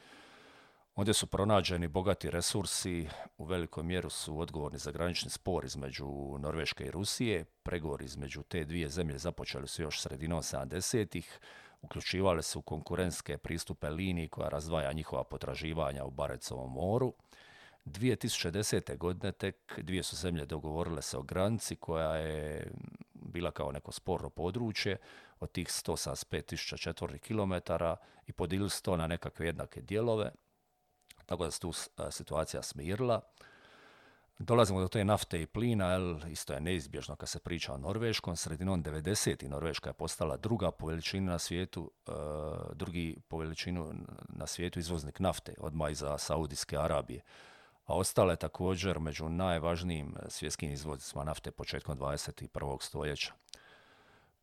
Ondje 0.94 1.14
su 1.14 1.26
pronađeni 1.26 1.88
bogati 1.88 2.30
resursi, 2.30 3.08
u 3.38 3.44
velikoj 3.44 3.84
mjeru 3.84 4.10
su 4.10 4.40
odgovorni 4.40 4.78
za 4.78 4.90
granični 4.90 5.30
spor 5.30 5.64
između 5.64 6.06
Norveške 6.38 6.84
i 6.84 6.90
Rusije. 6.90 7.44
Pregovori 7.44 8.04
između 8.04 8.42
te 8.42 8.64
dvije 8.64 8.88
zemlje 8.88 9.18
započeli 9.18 9.68
su 9.68 9.82
još 9.82 10.00
sredinom 10.00 10.42
70-ih, 10.42 11.40
uključivali 11.82 12.42
su 12.42 12.62
konkurentske 12.62 13.38
pristupe 13.38 13.90
liniji 13.90 14.28
koja 14.28 14.48
razdvaja 14.48 14.92
njihova 14.92 15.24
potraživanja 15.24 16.04
u 16.04 16.10
Barecovom 16.10 16.72
moru. 16.72 17.14
2010. 17.84 18.96
godine 18.96 19.32
tek 19.32 19.80
dvije 19.82 20.02
su 20.02 20.16
zemlje 20.16 20.46
dogovorile 20.46 21.02
se 21.02 21.18
o 21.18 21.22
granici 21.22 21.76
koja 21.76 22.16
je 22.16 22.72
bila 23.14 23.50
kao 23.50 23.72
neko 23.72 23.92
sporno 23.92 24.30
područje 24.30 24.96
od 25.40 25.52
tih 25.52 25.66
175.000 25.66 26.78
četvornih 26.78 27.20
kilometara 27.20 27.96
i 28.26 28.32
podijelili 28.32 28.70
se 28.70 28.82
to 28.82 28.96
na 28.96 29.06
nekakve 29.06 29.46
jednake 29.46 29.80
dijelove 29.80 30.30
tako 31.30 31.44
da 31.44 31.50
se 31.50 31.60
tu 31.60 31.72
situacija 32.10 32.62
smirila. 32.62 33.20
Dolazimo 34.38 34.80
do 34.80 34.88
te 34.88 35.04
nafte 35.04 35.42
i 35.42 35.46
plina, 35.46 35.92
jel, 35.92 36.18
isto 36.28 36.52
je 36.52 36.60
neizbježno 36.60 37.16
kad 37.16 37.28
se 37.28 37.38
priča 37.38 37.72
o 37.74 37.78
Norveškom. 37.78 38.36
Sredinom 38.36 38.84
90. 38.84 39.48
Norveška 39.48 39.90
je 39.90 39.94
postala 39.94 40.36
druga 40.36 40.70
po 40.70 40.86
veličini 40.86 41.26
na 41.26 41.38
svijetu, 41.38 41.90
uh, 42.06 42.14
drugi 42.72 43.16
po 43.28 43.38
veličinu 43.38 43.92
na 44.28 44.46
svijetu 44.46 44.78
izvoznik 44.78 45.20
nafte, 45.20 45.54
odmah 45.58 45.90
iza 45.90 46.18
Saudijske 46.18 46.76
Arabije. 46.76 47.22
A 47.86 47.94
ostala 47.94 48.32
je 48.32 48.36
također 48.36 48.98
među 48.98 49.28
najvažnijim 49.28 50.16
svjetskim 50.28 50.72
izvoznicima 50.72 51.24
nafte 51.24 51.50
početkom 51.50 51.98
21. 51.98 52.82
stoljeća. 52.82 53.32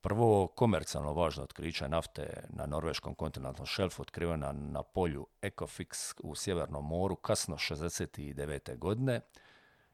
Prvo 0.02 0.48
komercijalno 0.48 1.14
važno 1.14 1.44
otkriće 1.44 1.90
nafte 1.90 2.44
na 2.50 2.66
norveškom 2.66 3.16
kontinentalnom 3.16 3.66
šelfu 3.66 4.02
otkrivena 4.02 4.52
na 4.52 4.84
polju 4.84 5.28
Ecofix 5.42 6.14
u 6.24 6.36
Sjevernom 6.36 6.88
moru 6.88 7.16
kasno 7.16 7.56
69. 7.56 8.78
godine. 8.78 9.22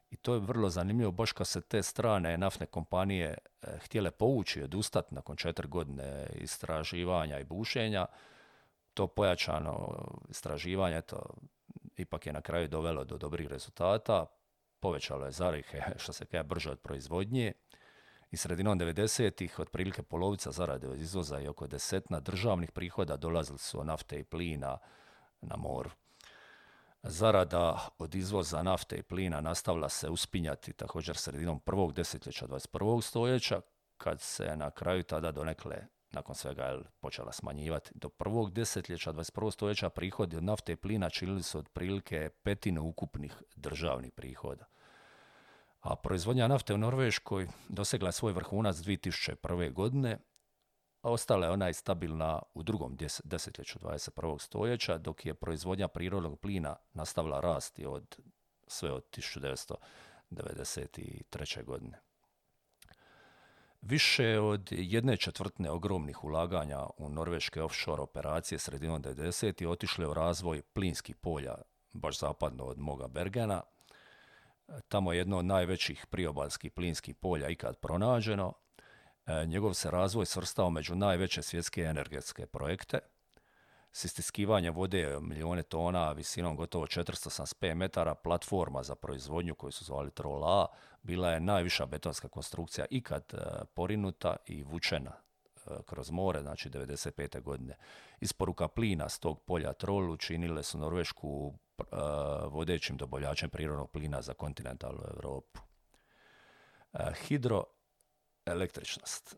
I 0.10 0.16
to 0.16 0.34
je 0.34 0.40
vrlo 0.40 0.70
zanimljivo, 0.70 1.12
baš 1.12 1.32
kad 1.32 1.48
se 1.48 1.62
te 1.62 1.84
strane 1.84 2.38
naftne 2.38 2.66
kompanije 2.66 3.38
eh, 3.62 3.78
htjele 3.78 4.12
povući 4.12 4.60
i 4.60 4.64
odustati 4.64 5.16
nakon 5.16 5.36
četiri 5.36 5.68
godine 5.68 6.28
istraživanja 6.36 7.40
i 7.40 7.44
bušenja. 7.44 8.06
To 8.94 9.08
pojačano 9.08 10.06
istraživanje 10.30 11.02
to 11.02 11.34
ipak 11.98 12.26
je 12.26 12.34
na 12.34 12.42
kraju 12.42 12.68
dovelo 12.68 13.04
do 13.04 13.18
dobrih 13.18 13.48
rezultata. 13.48 14.26
Povećalo 14.80 15.26
je 15.26 15.32
zarihe, 15.32 15.82
što 16.02 16.14
se 16.14 16.26
kaže, 16.26 16.44
brže 16.44 16.72
od 16.72 16.80
proizvodnje 16.80 17.54
i 18.34 18.38
sredinom 18.38 18.80
90-ih 18.80 19.60
otprilike 19.60 20.04
polovica 20.04 20.52
zarade 20.52 20.88
od 20.88 21.02
izvoza 21.02 21.40
i 21.40 21.48
oko 21.48 21.68
desetna 21.68 22.20
državnih 22.20 22.72
prihoda 22.72 23.18
dolazili 23.18 23.60
su 23.60 23.80
od 23.80 23.86
nafte 23.86 24.20
i 24.20 24.24
plina 24.24 24.78
na 25.42 25.56
moru. 25.56 25.90
Zarada 27.04 27.90
od 27.98 28.16
izvoza 28.16 28.64
nafte 28.64 28.98
i 28.98 29.04
plina 29.04 29.42
nastavila 29.42 29.90
se 29.90 30.10
uspinjati 30.10 30.74
također 30.74 31.18
sredinom 31.18 31.60
prvog 31.60 31.94
desetljeća 31.94 32.48
21. 32.48 33.02
stoljeća, 33.02 33.62
kad 33.98 34.22
se 34.22 34.56
na 34.56 34.72
kraju 34.72 35.04
tada 35.04 35.32
donekle 35.32 35.78
nakon 36.12 36.36
svega 36.36 36.64
je 36.64 36.84
počela 37.00 37.32
smanjivati. 37.32 37.92
Do 37.96 38.10
prvog 38.10 38.52
desetljeća 38.52 39.14
21. 39.14 39.52
stoljeća 39.52 39.90
prihodi 39.90 40.38
od 40.38 40.44
nafte 40.44 40.72
i 40.72 40.76
plina 40.76 41.10
činili 41.10 41.44
su 41.44 41.60
otprilike 41.60 42.30
petinu 42.44 42.84
ukupnih 42.84 43.34
državnih 43.56 44.12
prihoda 44.12 44.66
a 45.84 45.96
proizvodnja 45.96 46.48
nafte 46.48 46.74
u 46.74 46.78
Norveškoj 46.78 47.48
dosegla 47.70 48.08
je 48.08 48.12
svoj 48.12 48.34
vrhunac 48.34 48.76
2001. 48.76 49.74
godine, 49.74 50.18
a 51.02 51.12
ostala 51.12 51.46
je 51.46 51.52
ona 51.52 51.70
i 51.70 51.74
stabilna 51.74 52.42
u 52.54 52.64
drugom 52.64 52.98
desetljeću 53.24 53.80
21. 53.80 54.42
stoljeća, 54.42 54.98
dok 54.98 55.26
je 55.26 55.34
proizvodnja 55.34 55.88
prirodnog 55.88 56.40
plina 56.40 56.76
nastavila 56.94 57.40
rasti 57.40 57.86
od 57.86 58.18
sve 58.68 58.92
od 58.92 59.04
1993. 60.32 61.64
godine. 61.64 62.00
Više 63.82 64.40
od 64.40 64.68
jedne 64.72 65.18
četvrtne 65.18 65.72
ogromnih 65.72 66.24
ulaganja 66.24 66.80
u 66.98 67.10
norveške 67.10 67.62
offshore 67.62 68.02
operacije 68.02 68.60
sredinom 68.60 69.04
90. 69.04 69.62
je 69.62 69.70
otišle 69.70 70.08
u 70.08 70.14
razvoj 70.14 70.62
plinskih 70.62 71.16
polja, 71.16 71.56
baš 71.94 72.20
zapadno 72.20 72.64
od 72.64 72.80
moga 72.80 73.08
Bergena, 73.08 73.62
Tamo 74.88 75.14
je 75.14 75.18
jedno 75.18 75.38
od 75.38 75.46
najvećih 75.46 76.06
priobalskih 76.06 76.72
plinskih 76.72 77.16
polja 77.16 77.50
ikad 77.50 77.78
pronađeno. 77.78 78.54
E, 79.26 79.46
njegov 79.46 79.74
se 79.74 79.92
razvoj 79.92 80.26
svrstao 80.26 80.70
među 80.70 80.96
najveće 80.96 81.42
svjetske 81.42 81.82
energetske 81.82 82.46
projekte. 82.46 83.00
S 83.92 84.06
istiskivanje 84.06 84.72
vode 84.72 85.18
milijone 85.22 85.64
tona 85.64 86.12
visinom 86.12 86.56
gotovo 86.56 86.86
475 86.86 87.76
metara 87.76 88.16
platforma 88.16 88.84
za 88.84 88.96
proizvodnju 88.96 89.56
koju 89.56 89.72
su 89.72 89.86
zvali 89.86 90.12
Troll 90.12 90.46
A 90.46 90.68
bila 91.02 91.32
je 91.32 91.40
najviša 91.40 91.86
betonska 91.86 92.28
konstrukcija 92.28 92.86
ikad 92.90 93.24
e, 93.34 93.38
porinuta 93.74 94.36
i 94.46 94.64
vučena 94.64 95.23
kroz 95.86 96.12
more, 96.12 96.42
znači 96.42 96.70
95. 96.70 97.42
godine. 97.42 97.76
Isporuka 98.20 98.68
plina 98.68 99.10
s 99.10 99.20
tog 99.20 99.42
polja 99.42 99.74
Troll 99.74 100.12
učinile 100.12 100.64
su 100.64 100.78
Norvešku 100.78 101.54
vodećim 102.50 102.98
dobavljačem 102.98 103.50
prirodnog 103.50 103.92
plina 103.92 104.22
za 104.22 104.34
kontinentalnu 104.34 105.04
Europu. 105.16 105.60
Hidroelektričnost. 107.28 109.36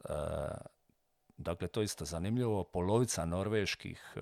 Dakle, 1.37 1.67
to 1.67 1.81
isto 1.81 2.05
zanimljivo. 2.05 2.63
Polovica 2.63 3.25
norveških 3.25 4.15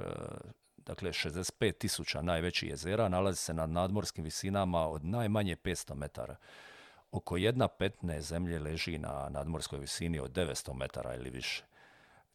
dakle 0.86 1.12
65 1.12 1.78
tisuća 1.78 2.22
najvećih 2.22 2.70
jezera, 2.70 3.10
nalazi 3.10 3.38
se 3.38 3.54
na 3.54 3.66
nadmorskim 3.66 4.24
visinama 4.24 4.88
od 4.88 5.06
najmanje 5.06 5.56
500 5.56 5.96
metara. 5.96 6.36
Oko 7.12 7.38
jedna 7.38 7.68
petne 7.68 8.22
zemlje 8.22 8.60
leži 8.60 8.98
na 8.98 9.30
nadmorskoj 9.30 9.80
visini 9.80 10.20
od 10.20 10.32
900 10.32 10.74
metara 10.74 11.16
ili 11.16 11.30
više. 11.30 11.64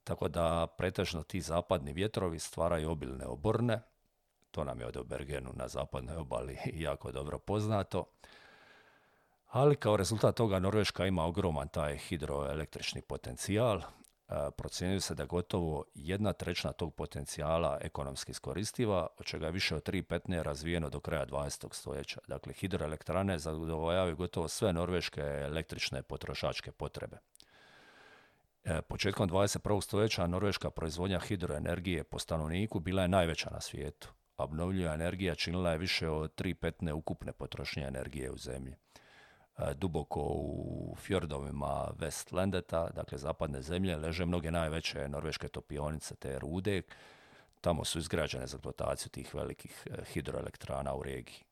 Tako 0.09 0.29
da 0.29 0.67
pretežno 0.79 1.23
ti 1.23 1.41
zapadni 1.41 1.93
vjetrovi 1.93 2.38
stvaraju 2.38 2.91
obilne 2.91 3.27
oborne, 3.27 3.81
to 4.50 4.65
nam 4.65 4.81
je 4.81 4.87
od 4.87 5.07
Bergenu 5.07 5.50
na 5.55 5.69
zapadnoj 5.69 6.17
obali 6.17 6.59
jako 6.87 7.12
dobro 7.12 7.38
poznato. 7.38 8.05
Ali 9.47 9.77
kao 9.77 9.97
rezultat 9.97 10.37
toga 10.37 10.59
Norveška 10.59 11.07
ima 11.07 11.25
ogroman 11.25 11.69
taj 11.69 11.97
hidroelektrični 11.97 13.03
potencijal, 13.03 13.81
procjenjuje 14.57 15.00
se 15.00 15.15
da 15.15 15.25
gotovo 15.25 15.85
jedna 15.95 16.33
trećina 16.33 16.73
tog 16.73 16.95
potencijala 16.95 17.79
ekonomski 17.81 18.31
iskoristiva, 18.31 19.07
od 19.19 19.27
čega 19.27 19.47
je 19.47 19.53
više 19.53 19.77
od 19.77 19.83
tri 19.83 20.03
petne 20.03 20.43
razvijeno 20.43 20.91
do 20.91 21.00
kraja 21.00 21.27
20. 21.27 21.75
stoljeća. 21.75 22.21
Dakle, 22.29 22.53
hidroelektrane 22.53 23.38
zadovoljavaju 23.38 24.17
gotovo 24.17 24.49
sve 24.49 24.73
norveške 24.73 25.21
električne 25.21 26.03
potrošačke 26.03 26.73
potrebe. 26.73 27.19
E, 28.71 28.83
početkom 28.83 29.29
21. 29.29 29.81
stoljeća 29.81 30.27
norveška 30.27 30.71
proizvodnja 30.71 31.21
hidroenergije 31.21 32.05
po 32.05 32.19
stanovniku 32.19 32.81
bila 32.81 33.03
je 33.03 33.09
najveća 33.09 33.51
na 33.51 33.61
svijetu. 33.61 34.13
Obnovljiva 34.37 34.95
energija 34.95 35.35
činila 35.35 35.71
je 35.71 35.79
više 35.79 36.09
od 36.09 36.35
tri 36.35 36.55
petne 36.55 36.93
ukupne 36.93 37.33
potrošnje 37.33 37.83
energije 37.83 38.31
u 38.31 38.37
zemlji. 38.37 38.75
E, 39.59 39.75
duboko 39.75 40.21
u 40.21 40.97
fjordovima 40.99 41.91
Westlendeta, 41.99 42.93
dakle 42.93 43.19
zapadne 43.19 43.63
zemlje, 43.63 43.97
leže 43.97 44.27
mnoge 44.27 44.51
najveće 44.51 45.09
norveške 45.09 45.49
topionice 45.49 46.15
te 46.15 46.39
rude. 46.39 46.83
Tamo 47.61 47.85
su 47.85 47.99
izgrađene 47.99 48.47
za 48.47 48.57
eksploataciju 48.57 49.11
tih 49.11 49.35
velikih 49.35 49.87
e, 49.91 50.05
hidroelektrana 50.05 50.95
u 50.95 51.03
regiji. 51.03 51.48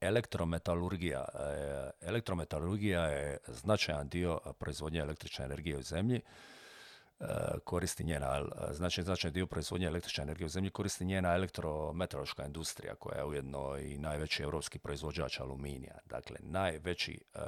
Elektrometalurgija. 0.00 1.24
E, 1.34 1.90
elektrometalurgija 2.00 3.02
je 3.02 3.38
značajan 3.48 4.08
dio 4.08 4.40
proizvodnje 4.58 5.00
električne 5.00 5.44
energije 5.44 5.78
u 5.78 5.82
zemlji 5.82 6.20
E, 7.20 7.58
koristi 7.64 8.04
njena, 8.04 8.44
znači 8.72 9.02
značajni 9.02 9.32
dio 9.32 9.46
proizvodnje 9.46 9.86
električne 9.86 10.22
energije 10.22 10.46
u 10.46 10.48
zemlji 10.48 10.70
koristi 10.70 11.04
njena 11.04 11.34
elektrometeorološka 11.34 12.46
industrija 12.46 12.94
koja 12.94 13.18
je 13.18 13.24
ujedno 13.24 13.76
i 13.78 13.98
najveći 13.98 14.42
europski 14.42 14.78
proizvođač 14.78 15.40
aluminija. 15.40 15.98
Dakle, 16.04 16.36
najveći 16.40 17.20
uh, 17.34 17.40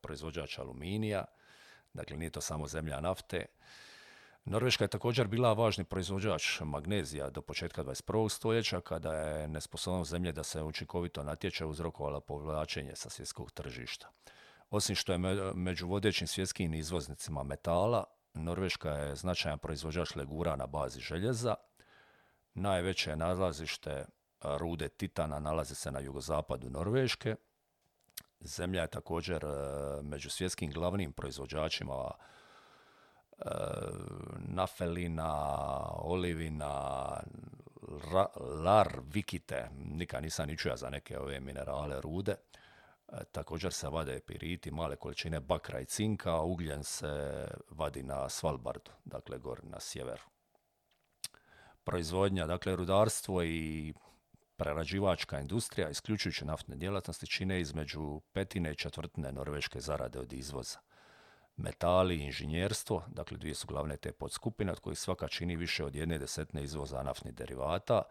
proizvođač 0.00 0.58
aluminija, 0.58 1.24
dakle 1.92 2.16
nije 2.16 2.30
to 2.30 2.40
samo 2.40 2.66
zemlja 2.68 3.00
nafte. 3.00 3.46
Norveška 4.44 4.84
je 4.84 4.88
također 4.88 5.26
bila 5.26 5.52
važni 5.52 5.84
proizvođač 5.84 6.60
magnezija 6.60 7.30
do 7.30 7.42
početka 7.42 7.84
21. 7.84 8.28
stoljeća 8.28 8.80
kada 8.80 9.12
je 9.12 9.48
nesposobnost 9.48 10.10
zemlje 10.10 10.32
da 10.32 10.42
se 10.42 10.62
učinkovito 10.62 11.22
natječe 11.22 11.64
uzrokovala 11.64 12.20
povlačenje 12.20 12.96
sa 12.96 13.10
svjetskog 13.10 13.50
tržišta. 13.50 14.10
Osim 14.70 14.96
što 14.96 15.12
je 15.12 15.18
među 15.54 15.86
vodećim 15.86 16.26
svjetskim 16.26 16.74
izvoznicima 16.74 17.42
metala, 17.42 18.04
Norveška 18.34 18.90
je 18.90 19.16
značajan 19.16 19.58
proizvođač 19.58 20.14
legura 20.14 20.56
na 20.56 20.66
bazi 20.66 21.00
željeza. 21.00 21.54
Najveće 22.54 23.16
nalazište 23.16 24.04
rude 24.40 24.88
titana 24.88 25.38
nalazi 25.38 25.74
se 25.74 25.90
na 25.90 26.00
jugozapadu 26.00 26.70
Norveške. 26.70 27.36
Zemlja 28.40 28.82
je 28.82 28.90
također 28.90 29.44
među 30.02 30.30
svjetskim 30.30 30.70
glavnim 30.70 31.12
proizvođačima 31.12 32.10
nafelina, 34.38 35.32
olivina, 35.98 37.22
lar, 38.64 39.00
vikite, 39.14 39.68
nikad 39.74 40.22
nisam 40.22 40.48
ni 40.48 40.56
čuo 40.56 40.76
za 40.76 40.90
neke 40.90 41.18
ove 41.18 41.40
minerale 41.40 42.00
rude. 42.00 42.32
E, 42.32 43.24
također 43.32 43.72
se 43.72 43.88
vade 43.88 44.20
piriti, 44.20 44.70
male 44.70 44.96
količine 44.96 45.40
bakra 45.40 45.80
i 45.80 45.84
cinka, 45.84 46.30
a 46.30 46.42
ugljen 46.42 46.84
se 46.84 47.46
vadi 47.70 48.02
na 48.02 48.28
Svalbardu, 48.28 48.90
dakle 49.04 49.38
gor 49.38 49.64
na 49.64 49.80
sjeveru. 49.80 50.22
Proizvodnja, 51.84 52.46
dakle 52.46 52.76
rudarstvo 52.76 53.42
i 53.42 53.94
prerađivačka 54.56 55.40
industrija, 55.40 55.88
isključujući 55.88 56.44
naftne 56.44 56.76
djelatnosti, 56.76 57.26
čine 57.26 57.60
između 57.60 58.20
petine 58.32 58.72
i 58.72 58.76
četvrtine 58.76 59.32
norveške 59.32 59.80
zarade 59.80 60.18
od 60.18 60.32
izvoza. 60.32 60.78
Metali 61.56 62.16
i 62.16 62.24
inženjerstvo, 62.24 63.02
dakle 63.08 63.38
dvije 63.38 63.54
su 63.54 63.66
glavne 63.66 63.96
te 63.96 64.12
podskupine, 64.12 64.72
od 64.72 64.80
kojih 64.80 64.98
svaka 64.98 65.28
čini 65.28 65.56
više 65.56 65.84
od 65.84 65.94
jedne 65.94 66.18
desetne 66.18 66.62
izvoza 66.62 67.02
naftnih 67.02 67.34
derivata, 67.34 68.02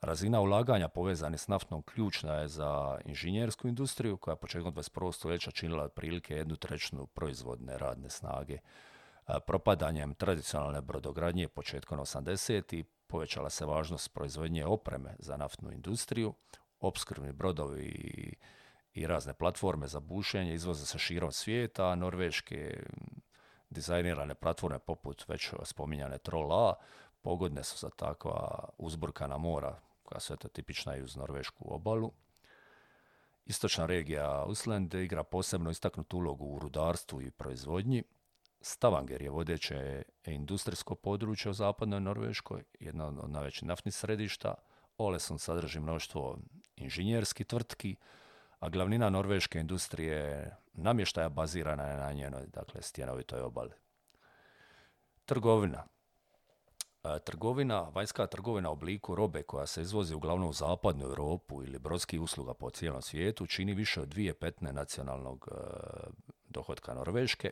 Razina 0.00 0.40
ulaganja 0.40 0.88
povezane 0.88 1.38
s 1.38 1.48
naftnom 1.48 1.82
ključna 1.82 2.34
je 2.34 2.48
za 2.48 2.98
inženjersku 3.04 3.68
industriju 3.68 4.16
koja 4.16 4.32
je 4.32 4.36
početkom 4.36 4.74
21. 4.74 5.12
stoljeća 5.12 5.50
činila 5.50 5.84
otprilike 5.84 6.34
jednu 6.34 6.56
trećinu 6.56 7.06
proizvodne 7.06 7.78
radne 7.78 8.10
snage. 8.10 8.58
Propadanjem 9.46 10.14
tradicionalne 10.14 10.80
brodogradnje 10.80 11.48
početkom 11.48 11.98
80. 11.98 12.84
povećala 13.06 13.50
se 13.50 13.66
važnost 13.66 14.14
proizvodnje 14.14 14.66
opreme 14.66 15.16
za 15.18 15.36
naftnu 15.36 15.72
industriju, 15.72 16.34
opskrbni 16.80 17.32
brodovi 17.32 17.84
i, 17.84 18.34
i 18.98 19.06
razne 19.06 19.34
platforme 19.34 19.88
za 19.88 20.00
bušenje 20.00 20.54
izvoze 20.54 20.86
se 20.86 20.98
širom 20.98 21.32
svijeta, 21.32 21.94
norveške 21.94 22.82
dizajnirane 23.70 24.34
platforme 24.34 24.78
poput 24.78 25.28
već 25.28 25.50
spominjane 25.64 26.18
Troll 26.18 26.52
A 26.52 26.74
pogodne 27.22 27.64
su 27.64 27.78
za 27.78 27.90
takva 27.90 28.68
uzburkana 28.78 29.38
mora 29.38 29.80
koja 30.02 30.20
su 30.20 30.34
eto 30.34 30.48
tipična 30.48 30.96
i 30.96 31.02
uz 31.02 31.16
norvešku 31.16 31.74
obalu. 31.74 32.12
Istočna 33.44 33.86
regija 33.86 34.44
Usland 34.44 34.94
igra 34.94 35.22
posebno 35.22 35.70
istaknutu 35.70 36.16
ulogu 36.16 36.44
u 36.44 36.58
rudarstvu 36.58 37.22
i 37.22 37.30
proizvodnji. 37.30 38.02
Stavanger 38.60 39.22
je 39.22 39.30
vodeće 39.30 40.02
industrijsko 40.24 40.94
područje 40.94 41.50
u 41.50 41.54
zapadnoj 41.54 42.00
Norveškoj, 42.00 42.64
jedna 42.80 43.06
od 43.06 43.30
najvećih 43.30 43.64
naftnih 43.64 43.94
središta. 43.94 44.54
Oleson 44.98 45.38
sadrži 45.38 45.80
mnoštvo 45.80 46.38
inženjerskih 46.76 47.46
tvrtki, 47.46 47.96
a 48.60 48.68
glavnina 48.68 49.10
norveške 49.10 49.60
industrije 49.60 50.50
namještaja 50.72 51.28
bazirana 51.28 51.82
je 51.82 51.96
na 51.96 52.12
njenoj, 52.12 52.46
dakle, 52.46 52.82
stjenovitoj 52.82 53.40
obali. 53.40 53.72
Trgovina. 55.24 55.84
Trgovina, 57.24 57.80
vanjska 57.80 58.26
trgovina 58.26 58.70
u 58.70 58.72
obliku 58.72 59.14
robe 59.14 59.42
koja 59.42 59.66
se 59.66 59.82
izvozi 59.82 60.14
uglavnom 60.14 60.48
u 60.48 60.52
zapadnu 60.52 61.04
Europu 61.04 61.62
ili 61.62 61.78
brodski 61.78 62.18
usluga 62.18 62.54
po 62.54 62.70
cijelom 62.70 63.02
svijetu 63.02 63.46
čini 63.46 63.74
više 63.74 64.00
od 64.00 64.08
dvije 64.08 64.34
petne 64.34 64.72
nacionalnog 64.72 65.48
e, 65.50 65.54
dohodka 66.48 66.94
Norveške. 66.94 67.50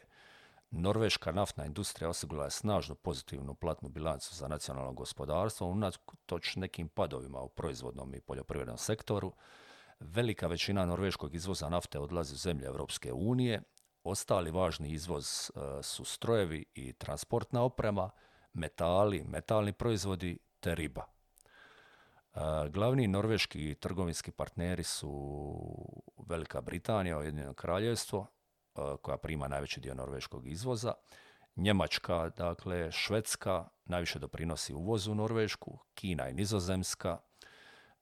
Norveška 0.70 1.32
naftna 1.32 1.66
industrija 1.66 2.08
osigurala 2.08 2.46
je 2.46 2.50
snažnu 2.50 2.94
pozitivnu 2.94 3.54
platnu 3.54 3.88
bilancu 3.88 4.34
za 4.34 4.48
nacionalno 4.48 4.92
gospodarstvo 4.92 5.66
unatoč 5.66 6.56
nekim 6.56 6.88
padovima 6.88 7.40
u 7.40 7.48
proizvodnom 7.48 8.14
i 8.14 8.20
poljoprivrednom 8.20 8.78
sektoru. 8.78 9.32
Velika 10.00 10.46
većina 10.46 10.86
norveškog 10.86 11.34
izvoza 11.34 11.68
nafte 11.68 11.98
odlazi 11.98 12.34
u 12.34 12.36
zemlje 12.36 12.66
Europske 12.66 13.12
unije. 13.12 13.62
Ostali 14.04 14.50
važni 14.50 14.90
izvoz 14.90 15.26
e, 15.26 15.82
su 15.82 16.04
strojevi 16.04 16.64
i 16.74 16.92
transportna 16.92 17.62
oprema, 17.62 18.10
metali, 18.52 19.24
metalni 19.24 19.72
proizvodi 19.72 20.38
te 20.60 20.74
riba. 20.74 21.04
E, 21.04 22.40
glavni 22.68 23.06
norveški 23.06 23.74
trgovinski 23.74 24.30
partneri 24.30 24.82
su 24.82 25.10
Velika 26.26 26.60
Britanija, 26.60 27.18
Ujedinjeno 27.18 27.54
kraljevstvo, 27.54 28.26
e, 28.26 28.80
koja 29.02 29.16
prima 29.16 29.48
najveći 29.48 29.80
dio 29.80 29.94
norveškog 29.94 30.46
izvoza, 30.46 30.94
Njemačka, 31.56 32.30
dakle 32.36 32.92
Švedska, 32.92 33.68
najviše 33.84 34.18
doprinosi 34.18 34.74
uvozu 34.74 35.12
u 35.12 35.14
Norvešku, 35.14 35.78
Kina 35.94 36.28
i 36.28 36.34
Nizozemska. 36.34 37.18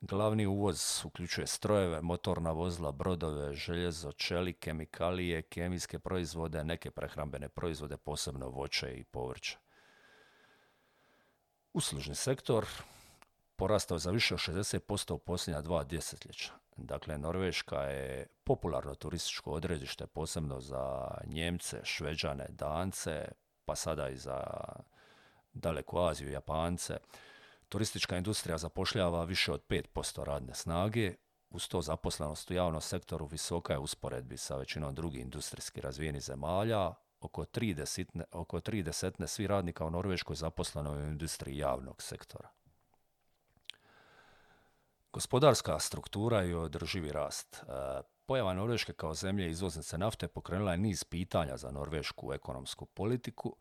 Glavni 0.08 0.46
uvoz 0.46 1.04
uključuje 1.04 1.46
strojeve, 1.46 2.00
motorna 2.02 2.52
vozila, 2.52 2.92
brodove, 2.92 3.54
željezo, 3.54 4.12
čeli, 4.12 4.52
kemikalije, 4.52 5.42
kemijske 5.42 5.98
proizvode, 5.98 6.64
neke 6.64 6.90
prehrambene 6.90 7.48
proizvode, 7.48 7.96
posebno 7.96 8.48
voće 8.48 8.94
i 8.94 9.04
povrće. 9.04 9.58
Uslužni 11.72 12.14
sektor 12.14 12.66
porastao 13.56 13.98
za 13.98 14.10
više 14.10 14.34
od 14.34 14.40
60% 14.40 15.12
u 15.12 15.18
posljednja 15.18 15.60
dva 15.60 15.84
desetljeća. 15.84 16.52
Dakle, 16.76 17.18
Norveška 17.18 17.82
je 17.82 18.26
popularno 18.44 18.94
turističko 18.94 19.50
odredište, 19.50 20.06
posebno 20.06 20.60
za 20.60 21.14
Njemce, 21.26 21.80
Šveđane, 21.84 22.46
Dance, 22.48 23.28
pa 23.64 23.76
sada 23.76 24.08
i 24.08 24.16
za 24.16 24.44
daleku 25.54 25.98
Aziju, 25.98 26.30
Japance. 26.30 26.98
Turistička 27.74 28.16
industrija 28.16 28.58
zapošljava 28.58 29.24
više 29.24 29.52
od 29.52 29.62
5% 29.68 30.24
radne 30.24 30.54
snage, 30.54 31.14
uz 31.50 31.68
to 31.68 31.82
zaposlenost 31.82 32.50
u 32.50 32.54
javnom 32.54 32.80
sektoru 32.80 33.26
visoka 33.26 33.72
je 33.72 33.78
usporedbi 33.78 34.36
sa 34.36 34.56
većinom 34.56 34.94
drugih 34.94 35.20
industrijski 35.20 35.80
razvijenih 35.80 36.22
zemalja, 36.22 36.94
oko 37.20 37.44
tri, 37.44 37.74
desetne, 37.74 38.24
oko 38.32 38.60
tri 38.60 38.82
desetne 38.82 39.26
svi 39.26 39.46
radnika 39.46 39.84
u 39.84 39.90
Norveškoj 39.90 40.36
zaposleno 40.36 40.92
u 40.92 41.00
industriji 41.00 41.58
javnog 41.58 42.02
sektora. 42.02 42.48
Gospodarska 45.12 45.78
struktura 45.78 46.44
i 46.44 46.54
održivi 46.54 47.12
rast. 47.12 47.56
E, 47.56 47.62
pojava 48.26 48.54
Norveške 48.54 48.92
kao 48.92 49.14
zemlje 49.14 49.50
izvoznice 49.50 49.98
nafte 49.98 50.28
pokrenula 50.28 50.72
je 50.72 50.78
niz 50.78 51.04
pitanja 51.04 51.56
za 51.56 51.70
norvešku 51.70 52.32
ekonomsku 52.32 52.86
politiku, 52.86 53.56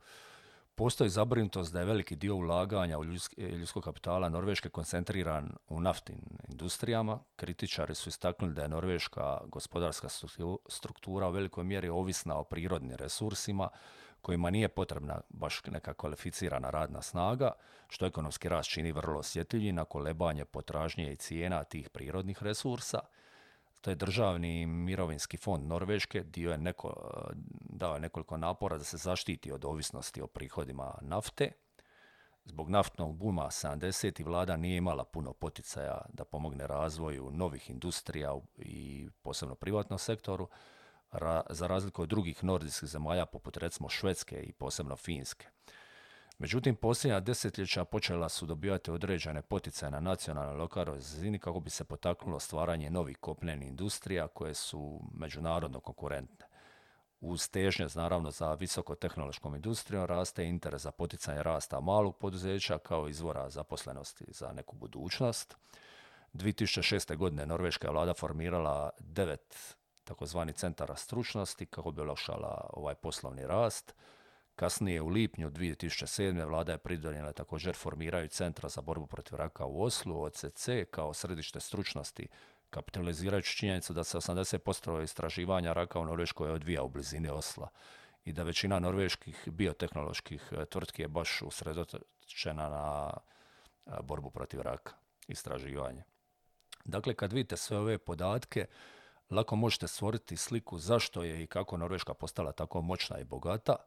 Postoji 0.75 1.09
zabrinutost 1.09 1.73
da 1.73 1.79
je 1.79 1.85
veliki 1.85 2.15
dio 2.15 2.35
ulaganja 2.35 2.99
u 2.99 3.03
ljudskog 3.37 3.83
kapitala 3.83 4.29
Norveške 4.29 4.69
koncentriran 4.69 5.55
u 5.69 5.81
naftnim 5.81 6.19
industrijama. 6.49 7.19
Kritičari 7.35 7.95
su 7.95 8.09
istaknuli 8.09 8.53
da 8.53 8.61
je 8.61 8.67
norveška 8.67 9.41
gospodarska 9.45 10.07
struktura 10.69 11.27
u 11.27 11.31
velikoj 11.31 11.63
mjeri 11.63 11.89
ovisna 11.89 12.37
o 12.37 12.43
prirodnim 12.43 12.95
resursima 12.95 13.69
kojima 14.21 14.49
nije 14.49 14.67
potrebna 14.67 15.21
baš 15.29 15.61
neka 15.65 15.93
kvalificirana 15.93 16.69
radna 16.69 17.01
snaga, 17.01 17.51
što 17.89 18.05
ekonomski 18.05 18.49
rast 18.49 18.69
čini 18.69 18.91
vrlo 18.91 19.19
osjetljivim 19.19 19.75
na 19.75 19.85
kolebanje 19.85 20.45
potražnje 20.45 21.11
i 21.11 21.15
cijena 21.15 21.63
tih 21.63 21.89
prirodnih 21.89 22.43
resursa– 22.43 22.99
to 23.83 23.89
je 23.89 23.95
državni 23.95 24.65
mirovinski 24.65 25.37
fond 25.37 25.67
Norveške, 25.67 26.23
dio 26.23 26.51
je 26.51 26.57
neko, 26.57 26.93
dao 27.59 27.93
je 27.93 27.99
nekoliko 27.99 28.37
napora 28.37 28.77
da 28.77 28.83
se 28.83 28.97
zaštiti 28.97 29.51
od 29.51 29.65
ovisnosti 29.65 30.21
o 30.21 30.27
prihodima 30.27 30.93
nafte. 31.01 31.51
Zbog 32.45 32.69
naftnog 32.69 33.15
buma 33.15 33.43
70. 33.43 34.25
vlada 34.25 34.57
nije 34.57 34.77
imala 34.77 35.03
puno 35.03 35.33
poticaja 35.33 36.01
da 36.13 36.25
pomogne 36.25 36.67
razvoju 36.67 37.31
novih 37.31 37.69
industrija 37.69 38.33
i 38.57 39.09
posebno 39.21 39.55
privatnom 39.55 39.99
sektoru, 39.99 40.47
za 41.49 41.67
razliku 41.67 42.01
od 42.01 42.09
drugih 42.09 42.43
nordijskih 42.43 42.89
zemalja 42.89 43.25
poput 43.25 43.57
recimo 43.57 43.89
Švedske 43.89 44.43
i 44.43 44.53
posebno 44.53 44.95
Finske. 44.95 45.47
Međutim, 46.43 46.75
posljednja 46.75 47.19
desetljeća 47.19 47.85
počela 47.85 48.29
su 48.29 48.45
dobivati 48.45 48.91
određene 48.91 49.41
poticaje 49.41 49.91
na 49.91 49.99
nacionalnoj 49.99 50.55
lokalnoj 50.55 50.95
razini 50.95 51.39
kako 51.39 51.59
bi 51.59 51.69
se 51.69 51.83
potaknulo 51.83 52.39
stvaranje 52.39 52.89
novih 52.89 53.17
kopnenih 53.17 53.67
industrija 53.67 54.27
koje 54.27 54.53
su 54.53 55.01
međunarodno 55.13 55.79
konkurentne. 55.79 56.45
Uz 57.21 57.49
težnje, 57.49 57.87
naravno, 57.95 58.31
za 58.31 58.53
visokotehnološkom 58.53 59.55
industrijom 59.55 60.05
raste 60.05 60.45
interes 60.45 60.81
za 60.81 60.91
poticanje 60.91 61.43
rasta 61.43 61.79
malog 61.79 62.17
poduzeća 62.17 62.77
kao 62.77 63.07
izvora 63.07 63.49
zaposlenosti 63.49 64.25
za 64.27 64.53
neku 64.53 64.75
budućnost. 64.75 65.55
2006. 66.33 67.15
godine 67.15 67.45
Norveška 67.45 67.87
je 67.87 67.91
vlada 67.91 68.13
formirala 68.13 68.89
devet 68.99 69.75
takozvani 70.03 70.53
centara 70.53 70.95
stručnosti 70.95 71.65
kako 71.65 71.91
bi 71.91 72.01
olakšala 72.01 72.69
ovaj 72.73 72.95
poslovni 72.95 73.47
rast. 73.47 73.93
Kasnije 74.55 75.01
u 75.01 75.07
lipnju 75.07 75.49
2007. 75.49 76.47
vlada 76.47 76.71
je 76.71 76.77
pridonijela 76.77 77.33
također 77.33 77.75
formiraju 77.75 78.27
Centra 78.27 78.69
za 78.69 78.81
borbu 78.81 79.07
protiv 79.07 79.35
raka 79.35 79.65
u 79.65 79.83
Oslu, 79.83 80.23
OCC, 80.23 80.69
kao 80.91 81.13
središte 81.13 81.59
stručnosti, 81.59 82.27
kapitalizirajući 82.69 83.57
činjenicu 83.57 83.93
da 83.93 84.03
se 84.03 84.17
80% 84.17 85.03
istraživanja 85.03 85.73
raka 85.73 85.99
u 85.99 86.05
Norveškoj 86.05 86.51
odvija 86.51 86.83
u 86.83 86.89
blizini 86.89 87.29
Osla 87.29 87.67
i 88.25 88.33
da 88.33 88.43
većina 88.43 88.79
norveških 88.79 89.43
biotehnoloških 89.45 90.49
e, 90.51 90.65
tvrtki 90.65 91.01
je 91.01 91.07
baš 91.07 91.41
usredotočena 91.41 92.69
na 92.69 93.13
e, 93.85 93.91
borbu 94.03 94.29
protiv 94.29 94.61
raka, 94.61 94.93
istraživanje. 95.27 96.03
Dakle, 96.85 97.13
kad 97.13 97.33
vidite 97.33 97.57
sve 97.57 97.77
ove 97.77 97.97
podatke, 97.97 98.65
lako 99.29 99.55
možete 99.55 99.87
stvoriti 99.87 100.37
sliku 100.37 100.77
zašto 100.77 101.23
je 101.23 101.43
i 101.43 101.47
kako 101.47 101.77
Norveška 101.77 102.13
postala 102.13 102.51
tako 102.51 102.81
moćna 102.81 103.19
i 103.19 103.23
bogata– 103.23 103.75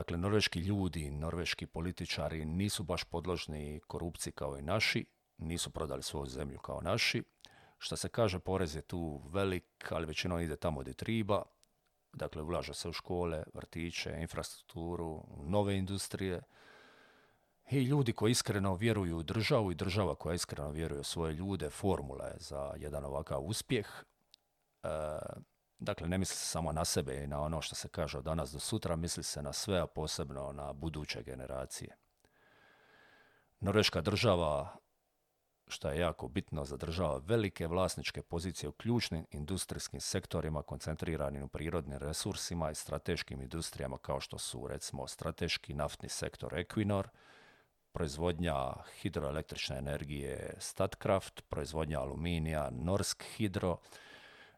Dakle, 0.00 0.18
norveški 0.18 0.60
ljudi, 0.60 1.10
norveški 1.10 1.66
političari 1.66 2.44
nisu 2.44 2.82
baš 2.82 3.04
podložni 3.04 3.80
korupciji 3.86 4.32
kao 4.32 4.58
i 4.58 4.62
naši, 4.62 5.04
nisu 5.38 5.70
prodali 5.70 6.02
svoju 6.02 6.26
zemlju 6.26 6.58
kao 6.58 6.80
naši. 6.80 7.22
Što 7.78 7.96
se 7.96 8.08
kaže, 8.08 8.38
porez 8.38 8.76
je 8.76 8.82
tu 8.82 9.22
velik, 9.28 9.64
ali 9.90 10.06
većinom 10.06 10.40
ide 10.40 10.56
tamo 10.56 10.80
gdje 10.80 10.94
triba. 10.94 11.42
Dakle, 12.12 12.42
ulaže 12.42 12.74
se 12.74 12.88
u 12.88 12.92
škole, 12.92 13.42
vrtiće, 13.54 14.16
infrastrukturu, 14.20 15.24
nove 15.44 15.76
industrije. 15.76 16.42
I 17.70 17.82
ljudi 17.82 18.12
koji 18.12 18.30
iskreno 18.30 18.74
vjeruju 18.74 19.18
u 19.18 19.22
državu 19.22 19.72
i 19.72 19.74
država 19.74 20.14
koja 20.14 20.34
iskreno 20.34 20.70
vjeruje 20.70 21.00
u 21.00 21.04
svoje 21.04 21.34
ljude, 21.34 21.70
formula 21.70 22.26
je 22.26 22.36
za 22.38 22.72
jedan 22.76 23.04
ovakav 23.04 23.40
uspjeh. 23.40 23.86
E, 24.82 24.88
Dakle, 25.80 26.08
ne 26.08 26.18
misli 26.18 26.36
se 26.36 26.46
samo 26.46 26.72
na 26.72 26.84
sebe 26.84 27.24
i 27.24 27.26
na 27.26 27.40
ono 27.40 27.62
što 27.62 27.74
se 27.74 27.88
kaže 27.88 28.18
od 28.18 28.24
danas 28.24 28.52
do 28.52 28.58
sutra, 28.58 28.96
misli 28.96 29.22
se 29.22 29.42
na 29.42 29.52
sve, 29.52 29.78
a 29.80 29.86
posebno 29.86 30.52
na 30.52 30.72
buduće 30.72 31.22
generacije. 31.22 31.96
Norveška 33.60 34.00
država, 34.00 34.76
što 35.68 35.88
je 35.88 35.98
jako 35.98 36.28
bitno, 36.28 36.64
zadržava 36.64 37.20
velike 37.24 37.66
vlasničke 37.66 38.22
pozicije 38.22 38.68
u 38.68 38.72
ključnim 38.72 39.26
industrijskim 39.30 40.00
sektorima 40.00 40.62
koncentriranim 40.62 41.42
u 41.42 41.48
prirodnim 41.48 41.98
resursima 41.98 42.70
i 42.70 42.74
strateškim 42.74 43.42
industrijama 43.42 43.98
kao 43.98 44.20
što 44.20 44.38
su 44.38 44.66
recimo 44.66 45.06
strateški 45.06 45.74
naftni 45.74 46.08
sektor 46.08 46.52
Equinor, 46.52 47.08
proizvodnja 47.92 48.72
hidroelektrične 49.00 49.78
energije 49.78 50.54
Statkraft, 50.58 51.42
proizvodnja 51.48 52.00
aluminija 52.00 52.70
Norsk 52.70 53.24
Hidro, 53.36 53.78